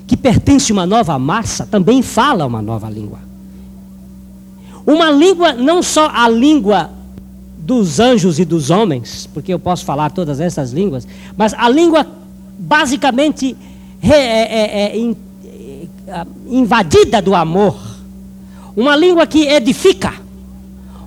[0.08, 3.20] que pertence a uma nova massa, também fala uma nova língua.
[4.88, 6.92] Uma língua, não só a língua
[7.58, 12.06] dos anjos e dos homens, porque eu posso falar todas essas línguas, mas a língua
[12.58, 13.58] basicamente
[14.02, 15.16] é, é, é,
[16.08, 17.95] é, invadida do amor.
[18.76, 20.14] Uma língua que edifica,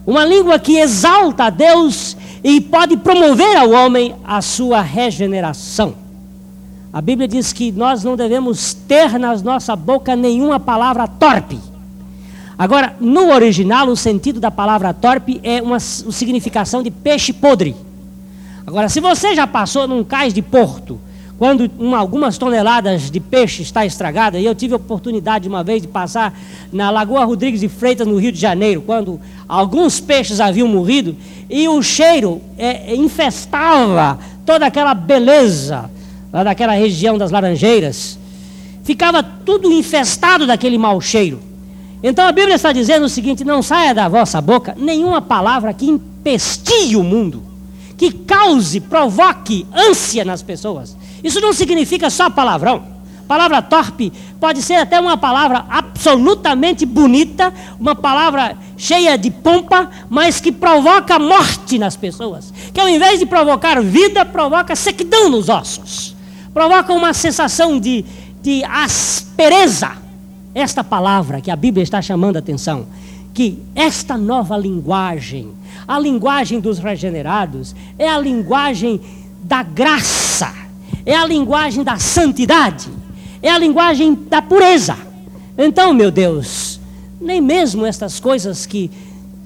[0.07, 5.95] uma língua que exalta a Deus e pode promover ao homem a sua regeneração.
[6.91, 11.61] A Bíblia diz que nós não devemos ter na nossa boca nenhuma palavra torpe.
[12.59, 17.77] Agora, no original, o sentido da palavra torpe é uma, significação de peixe podre.
[18.67, 20.99] Agora, se você já passou num cais de porto,
[21.39, 25.81] quando uma, algumas toneladas de peixe está estragada, e eu tive a oportunidade uma vez
[25.81, 26.37] de passar
[26.73, 31.15] na Lagoa Rodrigues de Freitas, no Rio de Janeiro, quando alguns peixes haviam morrido,
[31.49, 35.89] e o cheiro é, infestava toda aquela beleza
[36.33, 38.19] lá daquela região das Laranjeiras,
[38.83, 41.41] ficava tudo infestado daquele mau cheiro.
[42.03, 45.87] Então a Bíblia está dizendo o seguinte: não saia da vossa boca nenhuma palavra que
[45.87, 47.43] empestie o mundo,
[47.97, 50.97] que cause, provoque ânsia nas pessoas.
[51.23, 52.99] Isso não significa só palavrão.
[53.27, 60.41] Palavra torpe pode ser até uma palavra absolutamente bonita, uma palavra cheia de pompa, mas
[60.41, 62.53] que provoca morte nas pessoas.
[62.73, 66.17] Que ao invés de provocar vida, provoca sequidão nos ossos
[66.59, 68.05] provoca uma sensação de,
[68.43, 69.93] de aspereza.
[70.53, 72.87] Esta palavra que a Bíblia está chamando a atenção,
[73.33, 75.53] que esta nova linguagem,
[75.87, 79.01] a linguagem dos regenerados, é a linguagem
[79.41, 80.28] da graça,
[81.09, 82.91] é a linguagem da santidade,
[83.43, 84.95] é a linguagem da pureza.
[85.57, 86.79] Então, meu Deus,
[87.19, 88.91] nem mesmo estas coisas que,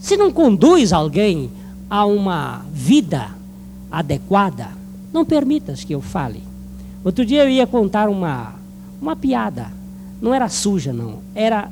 [0.01, 1.53] se não conduz alguém
[1.89, 3.29] a uma vida
[3.93, 4.71] adequada,
[5.13, 6.43] não permitas que eu fale.
[7.05, 8.55] Outro dia eu ia contar uma,
[9.01, 9.71] uma piada.
[10.21, 11.21] Não era suja, não.
[11.33, 11.71] Era,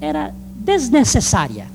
[0.00, 1.66] era desnecessária.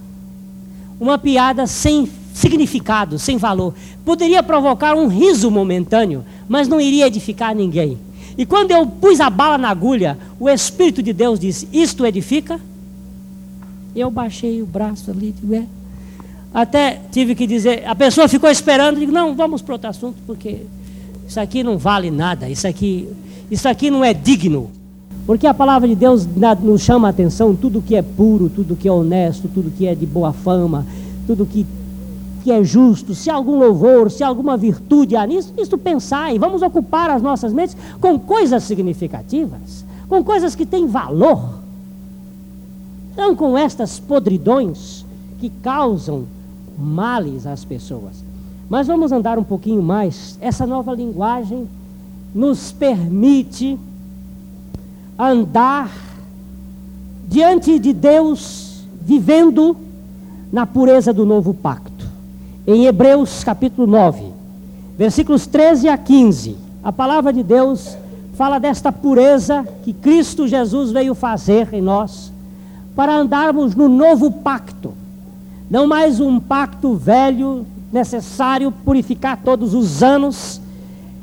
[0.98, 3.74] Uma piada sem significado, sem valor.
[4.06, 7.98] Poderia provocar um riso momentâneo, mas não iria edificar ninguém.
[8.38, 12.60] E quando eu pus a bala na agulha, o Espírito de Deus disse: Isto edifica?
[13.96, 15.64] Eu baixei o braço ali, é.
[16.54, 20.62] Até tive que dizer, a pessoa ficou esperando, digo, não, vamos para outro assunto, porque
[21.28, 23.08] isso aqui não vale nada, isso aqui,
[23.52, 24.72] isso aqui não é digno.
[25.26, 26.26] Porque a palavra de Deus
[26.64, 29.94] nos chama a atenção, tudo que é puro, tudo que é honesto, tudo que é
[29.94, 30.86] de boa fama,
[31.28, 31.66] tudo que,
[32.48, 36.40] que é justo, se há algum louvor, se há alguma virtude há nisso, isso pensai,
[36.40, 41.60] vamos ocupar as nossas mentes com coisas significativas, com coisas que têm valor.
[43.18, 45.06] Não com estas podridões
[45.42, 46.24] que causam
[46.80, 48.24] males às pessoas.
[48.70, 50.38] Mas vamos andar um pouquinho mais.
[50.40, 51.68] Essa nova linguagem
[52.34, 53.78] nos permite
[55.20, 55.92] andar
[57.28, 59.76] diante de Deus, vivendo
[60.50, 61.97] na pureza do novo pacto.
[62.70, 64.24] Em Hebreus capítulo 9,
[64.98, 67.98] versículos 13 a 15, a palavra de Deus
[68.34, 72.30] fala desta pureza que Cristo Jesus veio fazer em nós,
[72.94, 74.94] para andarmos no novo pacto,
[75.72, 80.60] não mais um pacto velho necessário purificar todos os anos,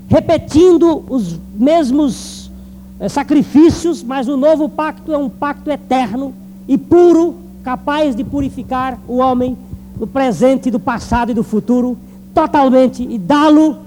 [0.09, 2.51] repetindo os mesmos
[2.99, 6.32] é, sacrifícios, mas o novo pacto é um pacto eterno
[6.66, 9.59] e puro, capaz de purificar o homem
[9.97, 11.97] do presente, do passado e do futuro
[12.34, 13.78] totalmente e dá-lo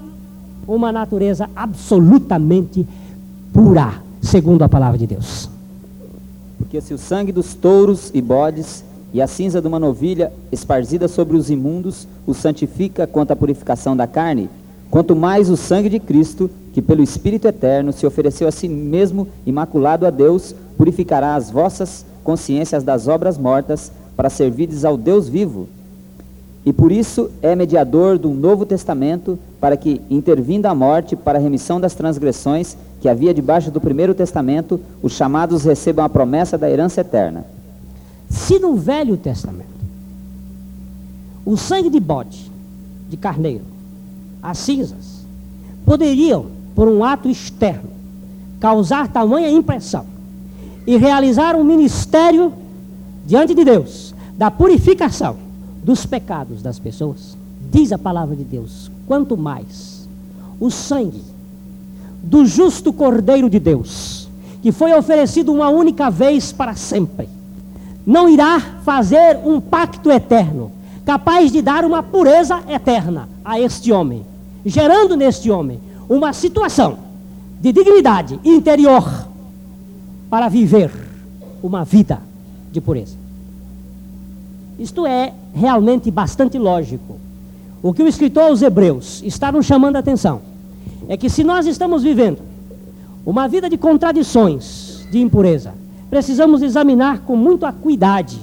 [0.66, 2.86] uma natureza absolutamente
[3.52, 5.48] pura, segundo a palavra de Deus.
[6.58, 11.08] Porque se o sangue dos touros e bodes e a cinza de uma novilha esparzida
[11.08, 14.50] sobre os imundos o santifica quanto à purificação da carne,
[14.90, 19.26] quanto mais o sangue de Cristo, que pelo Espírito eterno se ofereceu a si mesmo
[19.46, 25.68] imaculado a Deus, purificará as vossas consciências das obras mortas para servirdes ao Deus vivo.
[26.68, 31.40] E por isso é mediador do Novo Testamento, para que, intervindo a morte para a
[31.40, 36.68] remissão das transgressões que havia debaixo do Primeiro Testamento, os chamados recebam a promessa da
[36.68, 37.46] herança eterna.
[38.28, 39.66] Se no Velho Testamento
[41.42, 42.52] o sangue de bode,
[43.08, 43.64] de carneiro,
[44.42, 45.24] as cinzas,
[45.86, 47.88] poderiam, por um ato externo,
[48.60, 50.04] causar tamanha impressão
[50.86, 52.52] e realizar um ministério
[53.24, 55.47] diante de Deus da purificação
[55.82, 57.36] dos pecados das pessoas,
[57.70, 60.08] diz a palavra de Deus, quanto mais
[60.60, 61.22] o sangue
[62.22, 64.28] do justo Cordeiro de Deus,
[64.60, 67.28] que foi oferecido uma única vez para sempre,
[68.06, 70.72] não irá fazer um pacto eterno,
[71.04, 74.24] capaz de dar uma pureza eterna a este homem,
[74.64, 76.98] gerando neste homem uma situação
[77.60, 79.28] de dignidade interior
[80.30, 80.90] para viver
[81.62, 82.20] uma vida
[82.72, 83.17] de pureza.
[84.78, 87.18] Isto é realmente bastante lógico.
[87.82, 90.40] O que o escritor aos Hebreus está nos chamando a atenção
[91.08, 92.38] é que se nós estamos vivendo
[93.24, 95.74] uma vida de contradições, de impureza,
[96.08, 98.38] precisamos examinar com muita acuidade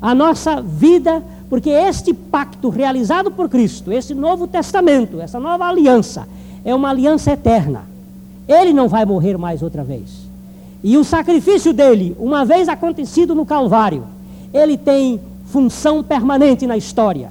[0.00, 6.26] a nossa vida, porque este pacto realizado por Cristo, esse novo testamento, essa nova aliança,
[6.64, 7.84] é uma aliança eterna.
[8.48, 10.22] Ele não vai morrer mais outra vez.
[10.82, 14.04] E o sacrifício dele, uma vez acontecido no Calvário,
[14.52, 15.20] ele tem
[15.52, 17.30] função permanente na história,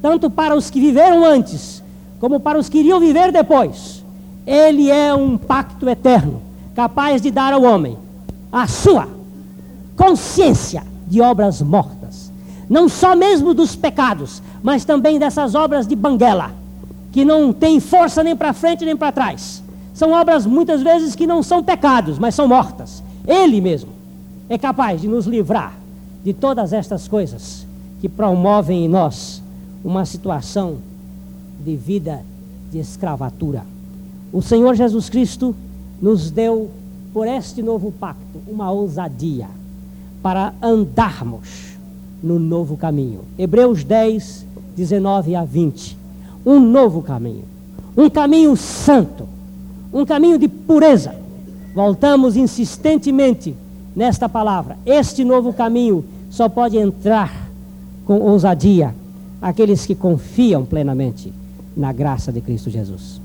[0.00, 1.82] tanto para os que viveram antes,
[2.18, 4.02] como para os que iriam viver depois.
[4.46, 6.40] Ele é um pacto eterno,
[6.74, 7.98] capaz de dar ao homem
[8.50, 9.06] a sua
[9.94, 12.32] consciência de obras mortas,
[12.70, 16.52] não só mesmo dos pecados, mas também dessas obras de banguela,
[17.12, 19.62] que não tem força nem para frente nem para trás.
[19.92, 23.02] São obras muitas vezes que não são pecados, mas são mortas.
[23.26, 23.90] Ele mesmo
[24.48, 25.81] é capaz de nos livrar
[26.24, 27.66] de todas estas coisas
[28.00, 29.42] que promovem em nós
[29.84, 30.78] uma situação
[31.64, 32.24] de vida
[32.70, 33.64] de escravatura.
[34.32, 35.54] O Senhor Jesus Cristo
[36.00, 36.70] nos deu,
[37.12, 39.48] por este novo pacto, uma ousadia
[40.22, 41.76] para andarmos
[42.22, 43.20] no novo caminho.
[43.36, 44.46] Hebreus 10,
[44.76, 45.98] 19 a 20.
[46.46, 47.44] Um novo caminho.
[47.96, 49.28] Um caminho santo.
[49.92, 51.14] Um caminho de pureza.
[51.74, 53.54] Voltamos insistentemente
[53.94, 54.76] nesta palavra.
[54.84, 57.50] Este novo caminho só pode entrar
[58.04, 58.94] com ousadia
[59.40, 61.32] aqueles que confiam plenamente
[61.76, 63.20] na graça de Cristo Jesus.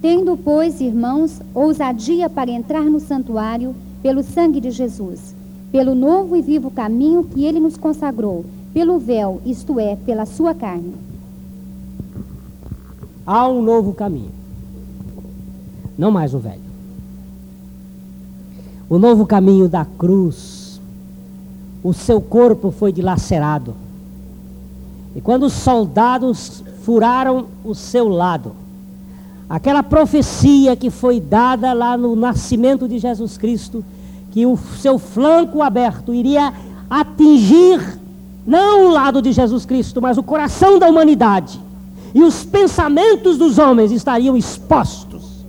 [0.00, 5.34] Tendo, pois, irmãos, ousadia para entrar no santuário pelo sangue de Jesus,
[5.70, 10.54] pelo novo e vivo caminho que ele nos consagrou, pelo véu, isto é, pela sua
[10.54, 10.94] carne.
[13.24, 14.32] Há um novo caminho,
[15.96, 16.71] não mais o velho.
[18.92, 20.78] O novo caminho da cruz.
[21.82, 23.74] O seu corpo foi dilacerado.
[25.16, 28.52] E quando os soldados furaram o seu lado,
[29.48, 33.82] aquela profecia que foi dada lá no nascimento de Jesus Cristo,
[34.30, 36.52] que o seu flanco aberto iria
[36.90, 37.98] atingir
[38.46, 41.58] não o lado de Jesus Cristo, mas o coração da humanidade.
[42.14, 45.46] E os pensamentos dos homens estariam expostos.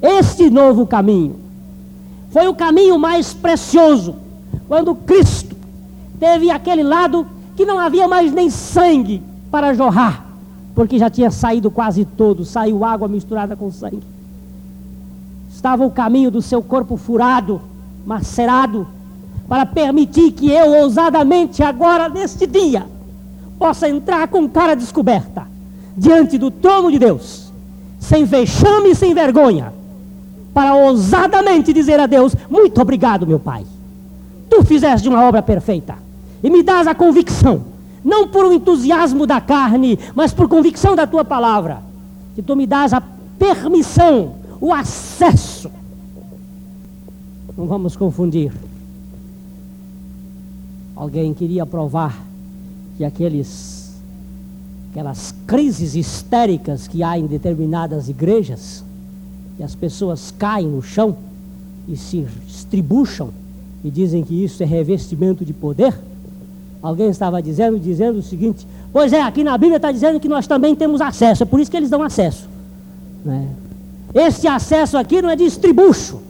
[0.00, 1.41] Este novo caminho
[2.32, 4.16] foi o caminho mais precioso.
[4.66, 5.54] Quando Cristo
[6.18, 10.24] teve aquele lado que não havia mais nem sangue para jorrar,
[10.74, 14.02] porque já tinha saído quase todo, saiu água misturada com sangue.
[15.52, 17.60] Estava o caminho do seu corpo furado,
[18.06, 18.88] macerado,
[19.46, 22.86] para permitir que eu ousadamente, agora, neste dia,
[23.58, 25.46] possa entrar com cara descoberta
[25.94, 27.52] diante do trono de Deus,
[28.00, 29.81] sem vexame e sem vergonha
[30.52, 33.64] para ousadamente dizer a Deus: Muito obrigado, meu Pai.
[34.48, 35.96] Tu fizeste uma obra perfeita.
[36.42, 37.64] E me dás a convicção,
[38.04, 41.82] não por um entusiasmo da carne, mas por convicção da tua palavra,
[42.34, 43.02] que tu me dás a
[43.38, 45.70] permissão, o acesso.
[47.56, 48.52] Não vamos confundir.
[50.94, 52.16] Alguém queria provar
[52.96, 53.94] que aqueles,
[54.90, 58.84] aquelas crises histéricas que há em determinadas igrejas,
[59.62, 61.16] que as pessoas caem no chão
[61.86, 63.30] e se estribucham
[63.84, 65.94] e dizem que isso é revestimento de poder.
[66.82, 70.48] Alguém estava dizendo, dizendo o seguinte: Pois é, aqui na Bíblia está dizendo que nós
[70.48, 72.48] também temos acesso, é por isso que eles dão acesso.
[73.24, 73.50] Né?
[74.12, 76.20] Este acesso aqui não é de estribucho,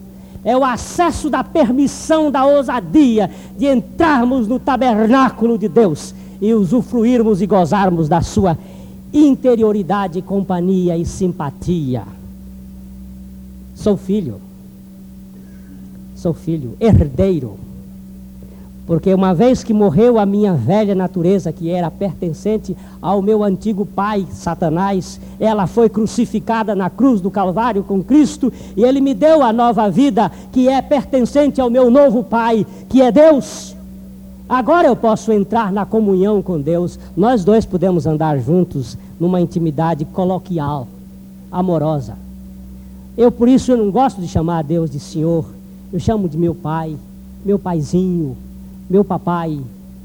[0.45, 7.41] é o acesso da permissão, da ousadia de entrarmos no tabernáculo de Deus e usufruirmos
[7.41, 8.55] e gozarmos da sua
[9.11, 12.03] interioridade, companhia e simpatia.
[13.83, 14.39] Sou filho,
[16.15, 17.59] sou filho, herdeiro
[18.85, 23.85] porque uma vez que morreu a minha velha natureza, que era pertencente ao meu antigo
[23.85, 29.41] pai, Satanás, ela foi crucificada na cruz do Calvário com Cristo, e ele me deu
[29.41, 33.73] a nova vida, que é pertencente ao meu novo pai, que é Deus.
[34.49, 36.99] Agora eu posso entrar na comunhão com Deus.
[37.15, 40.87] Nós dois podemos andar juntos numa intimidade coloquial,
[41.49, 42.17] amorosa.
[43.17, 45.45] Eu por isso eu não gosto de chamar Deus de Senhor.
[45.91, 46.95] Eu chamo de meu pai,
[47.45, 48.35] meu paizinho,
[48.89, 49.59] meu papai,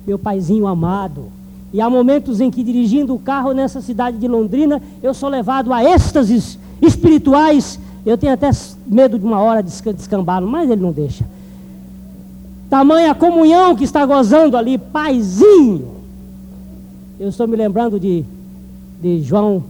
[0.06, 1.26] meu paizinho amado.
[1.72, 5.72] E há momentos em que, dirigindo o carro nessa cidade de Londrina, eu sou levado
[5.72, 7.78] a êxtases espirituais.
[8.06, 8.50] Eu tenho até
[8.86, 11.24] medo de uma hora de descambar, mas ele não deixa.
[12.70, 15.96] Tamanha comunhão que está gozando ali, paizinho.
[17.18, 18.24] Eu estou me lembrando de,
[19.00, 19.64] de João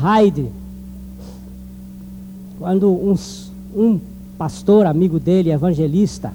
[0.00, 0.46] Haide,
[2.58, 2.90] quando
[3.74, 4.00] um
[4.38, 6.32] pastor, amigo dele, evangelista,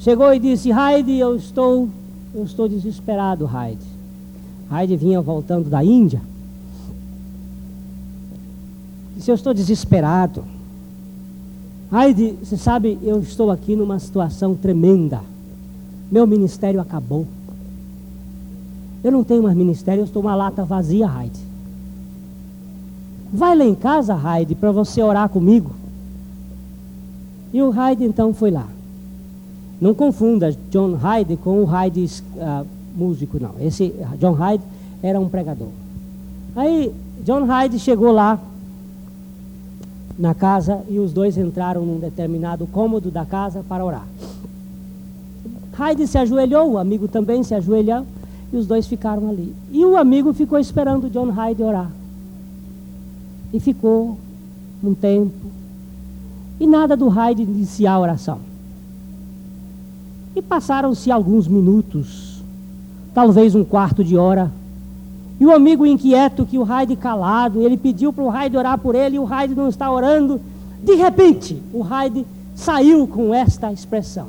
[0.00, 1.88] Chegou e disse: Heidi, eu estou,
[2.34, 3.84] eu estou desesperado, Heidi.
[4.72, 6.22] Heidi vinha voltando da Índia.
[9.14, 10.42] Disse: Eu estou desesperado.
[11.92, 15.20] Heidi, você sabe, eu estou aqui numa situação tremenda.
[16.10, 17.26] Meu ministério acabou.
[19.04, 21.49] Eu não tenho mais ministério, eu estou uma lata vazia, Heidi.
[23.32, 25.70] Vai lá em casa, Heidi, para você orar comigo.
[27.52, 28.66] E o Heidi então foi lá.
[29.80, 32.06] Não confunda John Hyde com o Hyde
[32.36, 33.54] uh, músico, não.
[33.60, 34.62] Esse John Hyde
[35.02, 35.68] era um pregador.
[36.54, 36.92] Aí
[37.24, 38.38] John Hyde chegou lá
[40.18, 44.06] na casa e os dois entraram num determinado cômodo da casa para orar.
[45.72, 48.04] Hyde se ajoelhou, o amigo também se ajoelhou
[48.52, 49.54] e os dois ficaram ali.
[49.70, 51.90] E o amigo ficou esperando John Hyde orar.
[53.52, 54.18] E ficou
[54.82, 55.32] um tempo.
[56.58, 58.38] E nada do Hyde iniciar a oração.
[60.34, 62.42] E passaram-se alguns minutos,
[63.12, 64.50] talvez um quarto de hora.
[65.40, 68.94] E o amigo inquieto, que o Raide calado, ele pediu para o Raide orar por
[68.94, 70.40] ele, e o Raide não está orando.
[70.82, 74.28] De repente, o Raide saiu com esta expressão: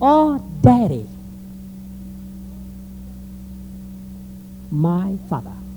[0.00, 1.06] Oh, Daddy,
[4.70, 5.67] my father.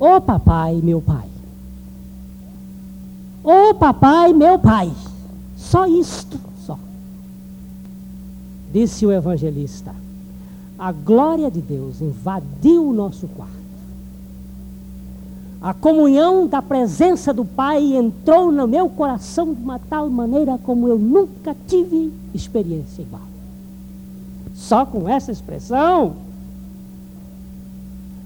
[0.00, 1.28] Oh, papai, meu pai.
[3.44, 4.90] Oh, papai, meu pai.
[5.56, 6.50] Só isto
[8.72, 9.94] disse o evangelista.
[10.78, 13.60] A glória de Deus invadiu o nosso quarto.
[15.60, 20.88] A comunhão da presença do Pai entrou no meu coração de uma tal maneira como
[20.88, 23.20] eu nunca tive experiência igual.
[24.54, 26.14] Só com essa expressão.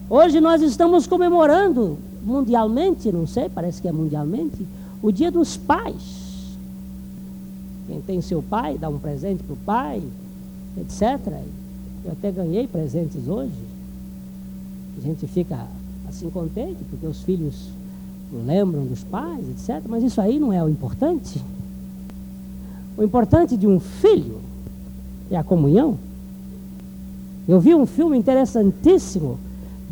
[0.09, 4.67] Hoje nós estamos comemorando mundialmente, não sei, parece que é mundialmente,
[5.03, 6.57] o Dia dos Pais.
[7.87, 10.03] Quem tem seu pai, dá um presente para o pai,
[10.79, 11.43] etc.
[12.05, 13.53] Eu até ganhei presentes hoje.
[14.99, 15.67] A gente fica
[16.09, 17.69] assim contente, porque os filhos
[18.47, 19.83] lembram dos pais, etc.
[19.89, 21.43] Mas isso aí não é o importante.
[22.97, 24.41] O importante de um filho
[25.31, 25.99] é a comunhão.
[27.47, 29.39] Eu vi um filme interessantíssimo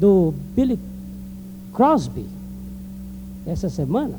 [0.03, 0.81] do Billy
[1.73, 2.27] Crosby
[3.47, 4.17] essa semana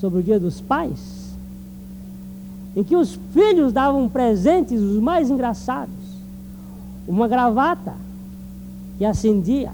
[0.00, 1.34] sobre o Dia dos Pais
[2.76, 5.92] em que os filhos davam presentes os mais engraçados.
[7.08, 7.94] Uma gravata
[8.96, 9.72] que acendia,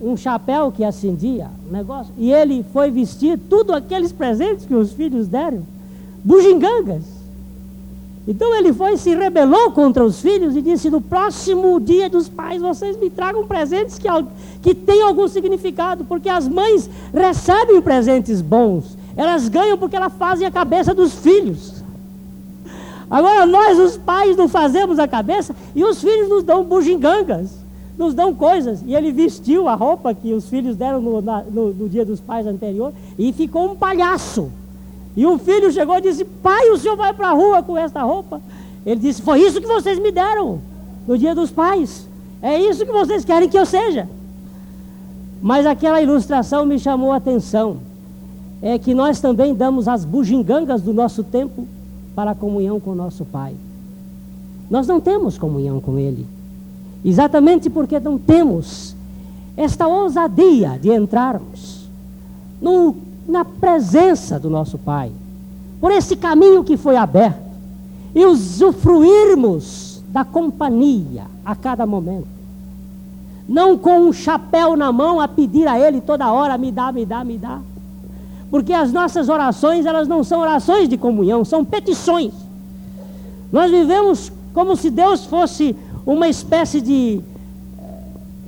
[0.00, 2.14] um chapéu que acendia, um negócio.
[2.16, 5.62] E ele foi vestir tudo aqueles presentes que os filhos deram,
[6.24, 7.02] bugigangas.
[8.26, 12.60] Então ele foi se rebelou contra os filhos e disse: No próximo dia dos pais,
[12.60, 14.08] vocês me tragam presentes que,
[14.62, 20.46] que tenham algum significado, porque as mães recebem presentes bons elas ganham porque elas fazem
[20.46, 21.82] a cabeça dos filhos.
[23.10, 27.50] Agora nós, os pais, não fazemos a cabeça e os filhos nos dão bugigangas,
[27.96, 28.82] nos dão coisas.
[28.84, 32.20] E ele vestiu a roupa que os filhos deram no, na, no, no dia dos
[32.20, 34.50] pais anterior e ficou um palhaço.
[35.16, 38.02] E um filho chegou e disse: Pai, o senhor vai para a rua com esta
[38.02, 38.40] roupa?
[38.84, 40.60] Ele disse: Foi isso que vocês me deram
[41.06, 42.08] no dia dos pais.
[42.42, 44.08] É isso que vocês querem que eu seja.
[45.40, 47.78] Mas aquela ilustração me chamou a atenção.
[48.60, 51.66] É que nós também damos as bugigangas do nosso tempo
[52.14, 53.54] para a comunhão com o nosso Pai.
[54.70, 56.26] Nós não temos comunhão com Ele.
[57.04, 58.96] Exatamente porque não temos
[59.56, 61.86] esta ousadia de entrarmos
[62.60, 62.96] no,
[63.26, 65.10] na presença do nosso Pai,
[65.80, 67.44] por esse caminho que foi aberto,
[68.14, 72.28] e usufruirmos da companhia a cada momento.
[73.48, 77.04] Não com um chapéu na mão a pedir a Ele toda hora: me dá, me
[77.04, 77.60] dá, me dá.
[78.50, 82.32] Porque as nossas orações, elas não são orações de comunhão, são petições.
[83.52, 87.20] Nós vivemos como se Deus fosse uma espécie de
[87.78, 88.02] eh,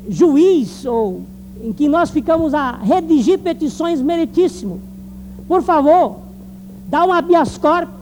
[0.08, 1.22] juiz ou
[1.62, 4.80] em que nós ficamos a redigir petições meritíssimo.
[5.48, 6.18] Por favor,
[6.88, 7.94] dá um habeas corpus,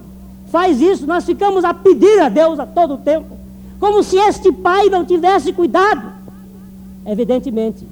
[0.49, 3.37] faz isso, nós ficamos a pedir a Deus a todo tempo,
[3.79, 6.13] como se este pai não tivesse cuidado.
[7.07, 7.87] Evidentemente,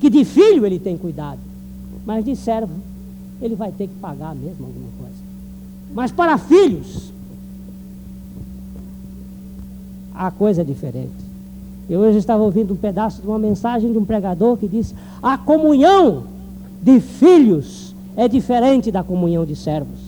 [0.00, 1.38] que de filho ele tem cuidado,
[2.04, 2.72] mas de servo
[3.40, 5.22] ele vai ter que pagar mesmo alguma coisa.
[5.94, 7.12] Mas para filhos,
[10.14, 11.21] a coisa é diferente.
[11.92, 15.36] Eu hoje estava ouvindo um pedaço de uma mensagem de um pregador que disse: a
[15.36, 16.22] comunhão
[16.80, 20.00] de filhos é diferente da comunhão de servos.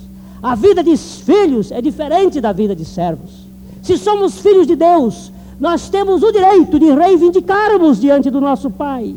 [0.43, 3.45] A vida de filhos é diferente da vida de servos.
[3.83, 5.31] Se somos filhos de Deus,
[5.61, 9.15] nós temos o direito de reivindicarmos diante do nosso Pai.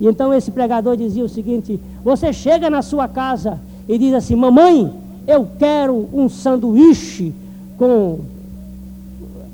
[0.00, 4.34] E então esse pregador dizia o seguinte: você chega na sua casa e diz assim,
[4.34, 4.92] mamãe,
[5.24, 7.32] eu quero um sanduíche
[7.78, 8.18] com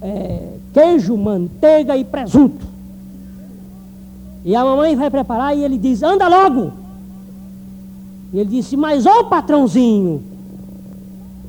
[0.01, 2.66] é, queijo, manteiga e presunto.
[4.44, 6.72] E a mamãe vai preparar e ele diz: anda logo.
[8.32, 10.22] E ele disse: mas ô patrãozinho.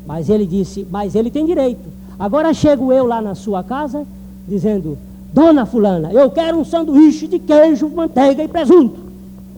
[0.05, 1.87] Mas ele disse: mas ele tem direito.
[2.17, 4.05] Agora chego eu lá na sua casa
[4.47, 4.97] dizendo:
[5.33, 8.99] dona Fulana, eu quero um sanduíche de queijo, manteiga e presunto.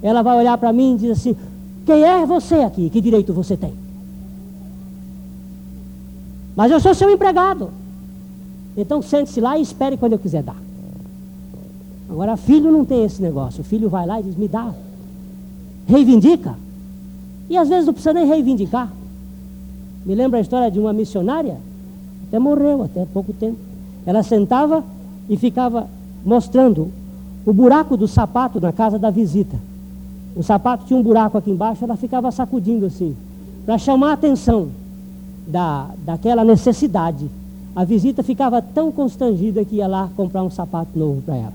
[0.03, 1.35] Ela vai olhar para mim e diz assim:
[1.85, 2.89] quem é você aqui?
[2.89, 3.73] Que direito você tem?
[6.55, 7.71] Mas eu sou seu empregado.
[8.75, 10.55] Então sente-se lá e espere quando eu quiser dar.
[12.09, 13.61] Agora, filho não tem esse negócio.
[13.61, 14.73] O filho vai lá e diz: me dá.
[15.87, 16.55] Reivindica.
[17.49, 18.91] E às vezes não precisa nem reivindicar.
[20.05, 21.57] Me lembra a história de uma missionária,
[22.27, 23.57] até morreu, até pouco tempo.
[24.05, 24.83] Ela sentava
[25.29, 25.87] e ficava
[26.25, 26.89] mostrando
[27.45, 29.57] o buraco do sapato na casa da visita.
[30.35, 33.15] O sapato tinha um buraco aqui embaixo, ela ficava sacudindo assim,
[33.65, 34.69] para chamar a atenção
[35.45, 37.29] da, daquela necessidade
[37.75, 41.53] a visita ficava tão constrangida que ia lá comprar um sapato novo para ela.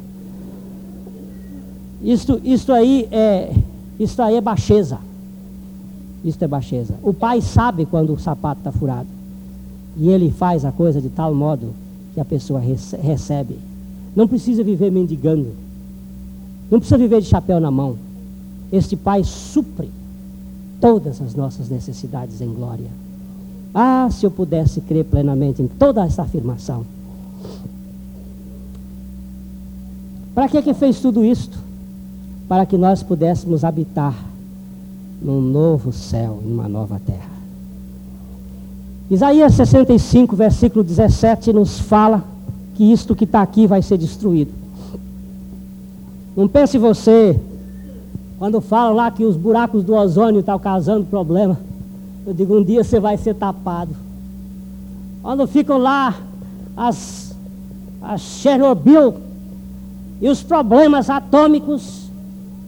[2.03, 3.53] Isto, isto, aí é,
[3.99, 4.99] isto aí é baixeza.
[6.25, 6.95] Isto é baixeza.
[7.03, 9.09] O pai sabe quando o sapato está furado.
[9.97, 11.75] E ele faz a coisa de tal modo
[12.15, 13.59] que a pessoa recebe.
[14.15, 15.53] Não precisa viver mendigando.
[16.71, 17.97] Não precisa viver de chapéu na mão.
[18.73, 19.91] Este pai supre
[20.81, 23.06] todas as nossas necessidades em glória.
[23.79, 26.87] Ah, se eu pudesse crer plenamente em toda essa afirmação.
[30.35, 31.59] Para que que fez tudo isto?
[32.49, 34.15] Para que nós pudéssemos habitar
[35.21, 37.37] num novo céu, em uma nova terra.
[39.11, 42.25] Isaías 65, versículo 17, nos fala
[42.77, 44.53] que isto que está aqui vai ser destruído.
[46.35, 47.39] Não pense você,
[48.39, 51.66] quando falam lá que os buracos do ozônio estão causando problema.
[52.27, 53.95] Eu digo, um dia você vai ser tapado.
[55.23, 56.13] Quando ficam lá
[56.77, 57.37] as,
[58.03, 59.15] as Chernobyl
[60.21, 62.11] e os problemas atômicos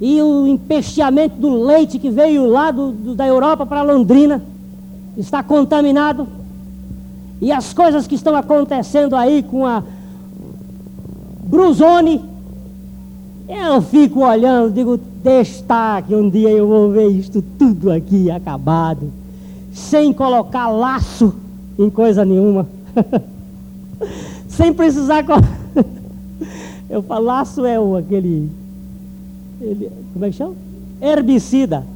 [0.01, 4.41] e o empesteamento do leite que veio lá do, do, da Europa para Londrina
[5.17, 6.29] está contaminado.
[7.41, 9.83] E as coisas que estão acontecendo aí com a
[11.43, 12.25] Bruzone,
[13.49, 18.31] eu fico olhando, digo, deixa estar que um dia eu vou ver isto tudo aqui
[18.31, 19.18] acabado
[19.79, 21.35] sem colocar laço
[21.79, 22.67] em coisa nenhuma.
[24.49, 25.25] sem precisar.
[26.91, 28.51] Eu falo, laço é o, aquele.
[29.61, 30.55] Ele, como é que chama?
[31.01, 31.87] Herbicida.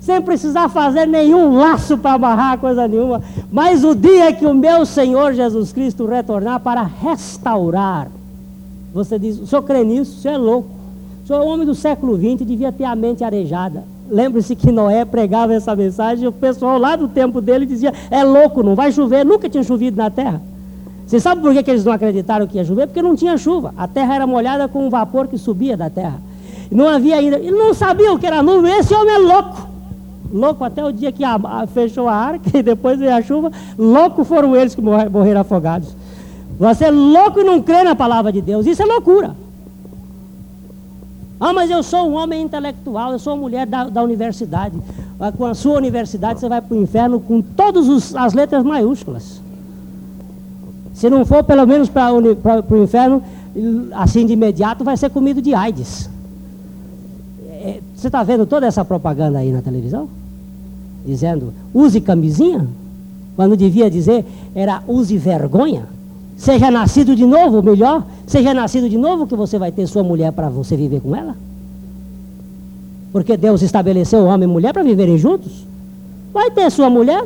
[0.00, 3.22] Sem precisar fazer nenhum laço para amarrar coisa nenhuma.
[3.50, 8.08] Mas o dia que o meu Senhor Jesus Cristo retornar para restaurar.
[8.92, 10.18] Você diz, o senhor crê nisso?
[10.18, 10.68] O senhor é louco.
[11.22, 13.84] O senhor é homem do século XX devia ter a mente arejada.
[14.10, 18.24] Lembre-se que Noé pregava essa mensagem e o pessoal lá do tempo dele dizia: é
[18.24, 20.42] louco, não vai chover, nunca tinha chovido na terra.
[21.06, 22.86] Você sabe por que, que eles não acreditaram que ia chover?
[22.86, 23.72] Porque não tinha chuva.
[23.76, 26.20] A terra era molhada com um vapor que subia da terra.
[26.70, 27.36] Não havia ainda.
[27.36, 28.78] Ele não sabia o que era nuvem.
[28.78, 29.68] Esse homem é louco.
[30.32, 33.50] Louco até o dia que a, a, fechou a arca e depois veio a chuva.
[33.76, 35.96] Louco foram eles que morrer, morreram afogados.
[36.58, 38.66] Você é louco e não crê na palavra de Deus.
[38.66, 39.34] Isso é loucura.
[41.40, 44.76] Ah, mas eu sou um homem intelectual, eu sou uma mulher da, da universidade.
[45.18, 49.40] Ah, Com a sua universidade você vai para o inferno com todas as letras maiúsculas.
[50.92, 53.22] Se não for pelo menos para o inferno,
[53.92, 56.10] assim de imediato, vai ser comido de AIDS.
[57.48, 60.08] É, você está vendo toda essa propaganda aí na televisão?
[61.06, 62.68] Dizendo, use camisinha,
[63.34, 65.88] quando devia dizer era use vergonha.
[66.40, 70.32] Seja nascido de novo, melhor, seja nascido de novo que você vai ter sua mulher
[70.32, 71.36] para você viver com ela.
[73.12, 75.66] Porque Deus estabeleceu homem e mulher para viverem juntos.
[76.32, 77.22] Vai ter sua mulher.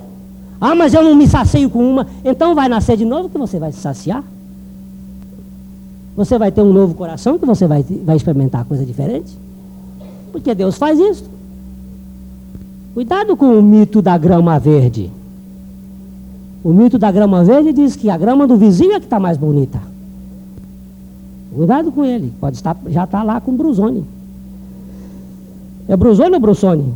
[0.61, 2.09] Ah, mas eu não me sacio com uma.
[2.25, 4.25] Então vai nascer de novo que você vai se saciar.
[6.17, 9.39] Você vai ter um novo coração que você vai, vai experimentar coisa diferente.
[10.33, 11.31] Porque Deus faz isso.
[12.95, 15.09] Cuidado com o mito da grama verde.
[16.65, 19.37] O mito da grama verde diz que a grama do vizinho é que está mais
[19.37, 19.79] bonita.
[21.55, 22.33] Cuidado com ele.
[22.41, 24.05] Pode estar, já está lá com Brusone.
[25.87, 26.95] É Brusone ou Brusone?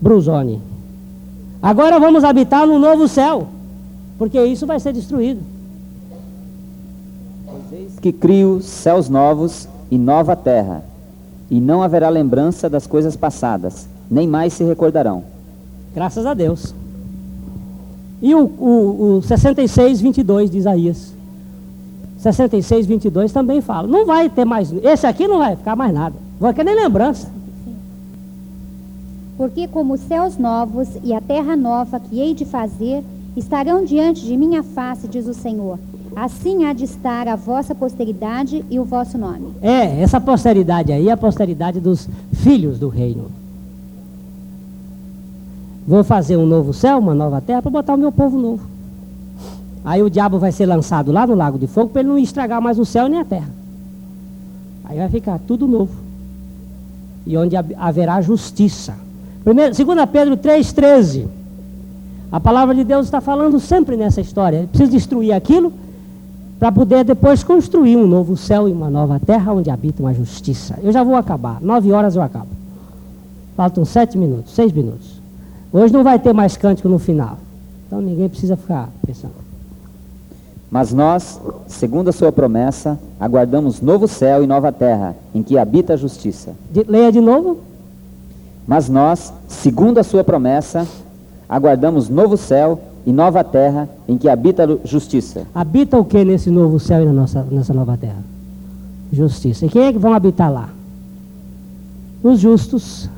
[0.00, 0.60] Brusone.
[1.62, 3.46] Agora vamos habitar no novo céu.
[4.18, 5.40] Porque isso vai ser destruído.
[8.00, 10.82] Que crio céus novos e nova terra,
[11.50, 15.22] e não haverá lembrança das coisas passadas, nem mais se recordarão.
[15.94, 16.74] Graças a Deus.
[18.22, 21.12] E o, o, o 66, 22 de Isaías.
[22.18, 23.88] 66, 22 também fala.
[23.88, 24.72] Não vai ter mais.
[24.72, 26.14] Esse aqui não vai ficar mais nada.
[26.38, 27.28] Vai nem lembrança.
[29.36, 33.02] Porque como os céus novos e a terra nova que hei de fazer
[33.36, 35.78] estarão diante de minha face, diz o Senhor.
[36.14, 39.48] Assim há de estar a vossa posteridade e o vosso nome.
[39.60, 43.41] É, essa posteridade aí é a posteridade dos filhos do reino.
[45.86, 48.62] Vou fazer um novo céu, uma nova terra, para botar o meu povo novo.
[49.84, 52.62] Aí o diabo vai ser lançado lá no lago de fogo para ele não estragar
[52.62, 53.50] mais o céu nem a terra.
[54.84, 55.92] Aí vai ficar tudo novo.
[57.26, 58.94] E onde haverá justiça.
[59.42, 61.26] Primeiro, 2 Pedro 3,13.
[62.30, 64.58] A palavra de Deus está falando sempre nessa história.
[64.58, 65.72] Ele precisa destruir aquilo
[66.58, 70.78] para poder depois construir um novo céu e uma nova terra onde habita a justiça.
[70.80, 71.60] Eu já vou acabar.
[71.60, 72.48] Nove horas eu acabo.
[73.56, 75.11] Faltam sete minutos, seis minutos.
[75.72, 77.38] Hoje não vai ter mais cântico no final.
[77.86, 79.34] Então ninguém precisa ficar pensando.
[80.70, 85.92] Mas nós, segundo a sua promessa, aguardamos novo céu e nova terra, em que habita
[85.92, 86.54] a justiça.
[86.70, 87.58] De, leia de novo.
[88.66, 90.86] Mas nós, segundo a sua promessa,
[91.48, 95.42] aguardamos novo céu e nova terra em que habita a justiça.
[95.54, 98.24] Habita o que nesse novo céu e na nossa, nessa nova terra?
[99.12, 99.66] Justiça.
[99.66, 100.70] E quem é que vão habitar lá?
[102.22, 103.10] Os justos,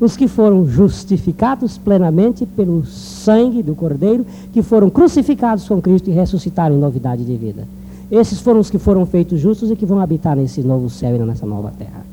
[0.00, 6.12] os que foram justificados plenamente pelo sangue do Cordeiro, que foram crucificados com Cristo e
[6.12, 7.66] ressuscitaram em novidade de vida.
[8.10, 11.18] Esses foram os que foram feitos justos e que vão habitar nesse novo céu e
[11.18, 12.06] nessa nova terra.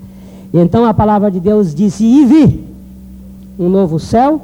[0.53, 2.63] E então a palavra de Deus disse: E vi
[3.57, 4.41] um novo céu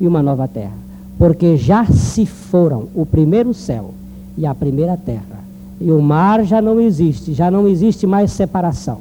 [0.00, 0.82] e uma nova terra
[1.22, 3.94] porque já se foram o primeiro céu
[4.36, 5.38] e a primeira terra,
[5.80, 8.98] e o mar já não existe, já não existe mais separação.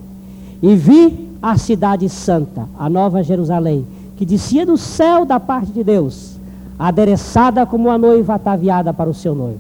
[0.62, 3.86] E vi a cidade santa, a nova Jerusalém,
[4.18, 6.38] que descia do céu da parte de Deus,
[6.78, 9.60] adereçada como uma noiva ataviada para o seu noivo.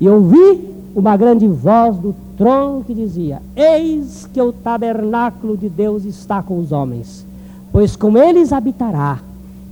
[0.00, 0.60] E ouvi
[0.94, 6.58] uma grande voz do trono que dizia: Eis que o tabernáculo de Deus está com
[6.58, 7.24] os homens,
[7.72, 9.20] pois com eles habitará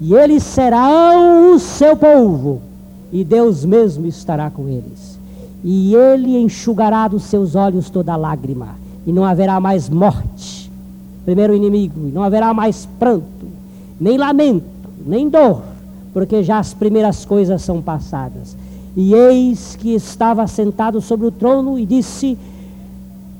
[0.00, 2.60] e eles serão o seu povo,
[3.12, 5.18] e Deus mesmo estará com eles.
[5.62, 8.76] E ele enxugará dos seus olhos toda lágrima,
[9.06, 10.53] e não haverá mais morte,
[11.24, 13.46] primeiro inimigo, não haverá mais pranto,
[14.00, 14.64] nem lamento,
[15.04, 15.62] nem dor,
[16.12, 18.56] porque já as primeiras coisas são passadas.
[18.96, 22.38] E eis que estava sentado sobre o trono e disse: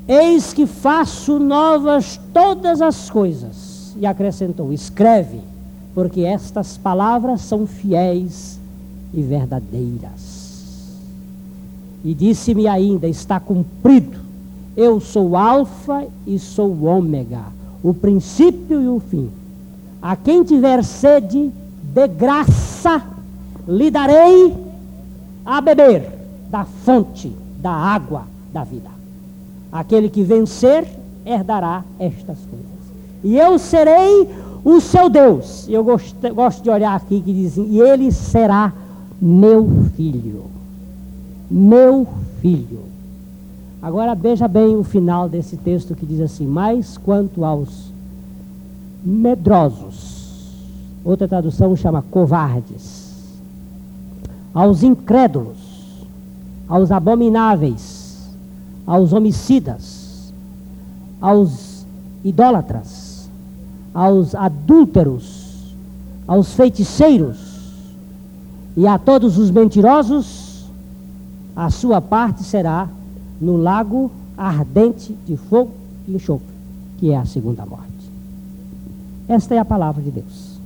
[0.09, 3.95] Eis que faço novas todas as coisas.
[3.97, 5.39] E acrescentou: Escreve
[5.95, 8.59] porque estas palavras são fiéis
[9.12, 10.35] e verdadeiras.
[12.05, 14.18] E disse-me ainda: está cumprido.
[14.76, 17.45] Eu sou Alfa e sou Ômega,
[17.85, 19.30] o princípio e o fim.
[20.01, 23.03] A quem tiver sede, de graça
[23.68, 24.57] lhe darei
[25.45, 26.11] a beber
[26.51, 27.30] da fonte
[27.61, 28.22] da água
[28.53, 28.89] da vida.
[29.70, 30.87] Aquele que vencer
[31.26, 32.64] herdará estas coisas.
[33.22, 34.28] E eu serei
[34.64, 35.66] o seu Deus.
[35.68, 38.72] Eu gosto, gosto de olhar aqui que diz, e ele será
[39.20, 40.45] meu filho.
[41.51, 42.07] Meu
[42.41, 42.93] filho.
[43.85, 47.93] Agora veja bem o final desse texto que diz assim: Mas quanto aos
[49.05, 50.49] medrosos,
[51.05, 53.39] outra tradução chama covardes,
[54.55, 55.59] aos incrédulos,
[56.66, 58.35] aos abomináveis,
[58.87, 60.32] aos homicidas,
[61.20, 61.85] aos
[62.24, 63.28] idólatras,
[63.93, 65.74] aos adúlteros,
[66.26, 67.53] aos feiticeiros.
[68.78, 70.70] E a todos os mentirosos,
[71.55, 72.89] a sua parte será
[73.45, 75.70] no lago ardente de fogo
[76.09, 76.47] e enxofre,
[76.99, 77.84] que é a segunda morte.
[79.28, 80.59] Esta é a palavra de Deus.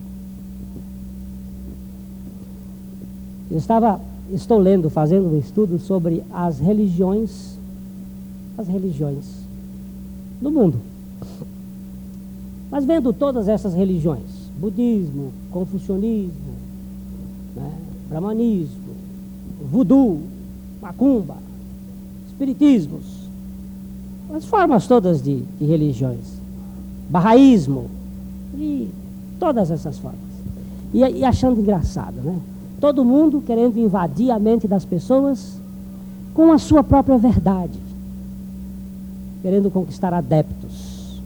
[3.51, 4.01] Eu estava,
[4.31, 7.59] estou lendo, fazendo um estudo sobre as religiões,
[8.57, 9.25] as religiões
[10.41, 10.79] do mundo.
[12.71, 16.55] Mas vendo todas essas religiões, budismo, confucionismo,
[17.57, 17.73] né,
[18.09, 18.95] brahmanismo,
[19.69, 20.21] voodoo,
[20.81, 21.48] macumba,
[22.39, 23.29] espiritismos,
[24.33, 26.39] as formas todas de, de religiões,
[27.11, 27.91] barraísmo,
[28.55, 28.89] e
[29.41, 30.21] todas essas formas.
[30.95, 32.39] E, e achando engraçado, né?
[32.81, 35.59] Todo mundo querendo invadir a mente das pessoas
[36.33, 37.79] com a sua própria verdade,
[39.43, 41.21] querendo conquistar adeptos.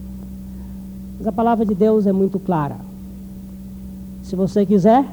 [1.19, 2.77] Mas a palavra de Deus é muito clara.
[4.23, 5.05] Se você quiser,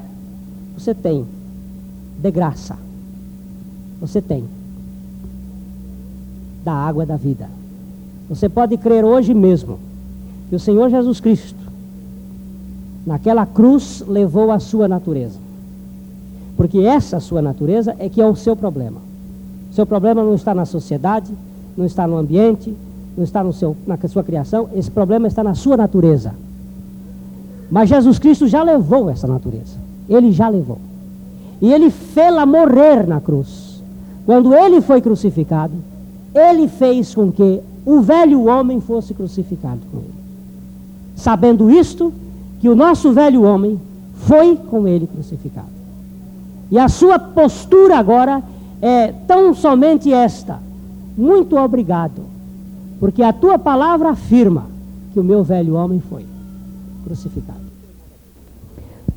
[0.75, 1.25] você tem.
[2.17, 2.75] De graça.
[3.99, 4.60] Você tem.
[6.63, 7.49] Da água da vida.
[8.29, 9.79] Você pode crer hoje mesmo
[10.49, 11.59] que o Senhor Jesus Cristo
[13.05, 15.39] naquela cruz levou a sua natureza.
[16.55, 18.99] Porque essa sua natureza é que é o seu problema.
[19.71, 21.31] O seu problema não está na sociedade,
[21.75, 22.75] não está no ambiente,
[23.17, 26.33] não está no seu, na sua criação, esse problema está na sua natureza.
[27.69, 29.77] Mas Jesus Cristo já levou essa natureza.
[30.09, 30.77] Ele já levou.
[31.61, 33.81] E ele fê-la morrer na cruz.
[34.25, 35.73] Quando ele foi crucificado,
[36.33, 40.13] ele fez com que o velho homem fosse crucificado com ele.
[41.15, 42.13] Sabendo isto,
[42.59, 43.79] que o nosso velho homem
[44.15, 45.67] foi com ele crucificado.
[46.69, 48.41] E a sua postura agora
[48.81, 50.59] é tão somente esta:
[51.17, 52.21] muito obrigado,
[52.99, 54.67] porque a tua palavra afirma
[55.13, 56.25] que o meu velho homem foi
[57.03, 57.60] crucificado.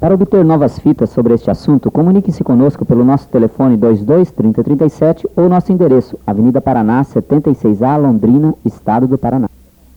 [0.05, 5.49] Para obter novas fitas sobre este assunto, comunique-se conosco pelo nosso telefone 22 3037 ou
[5.49, 9.49] nosso endereço, Avenida Paraná, 76A, Londrina, Estado do Paraná.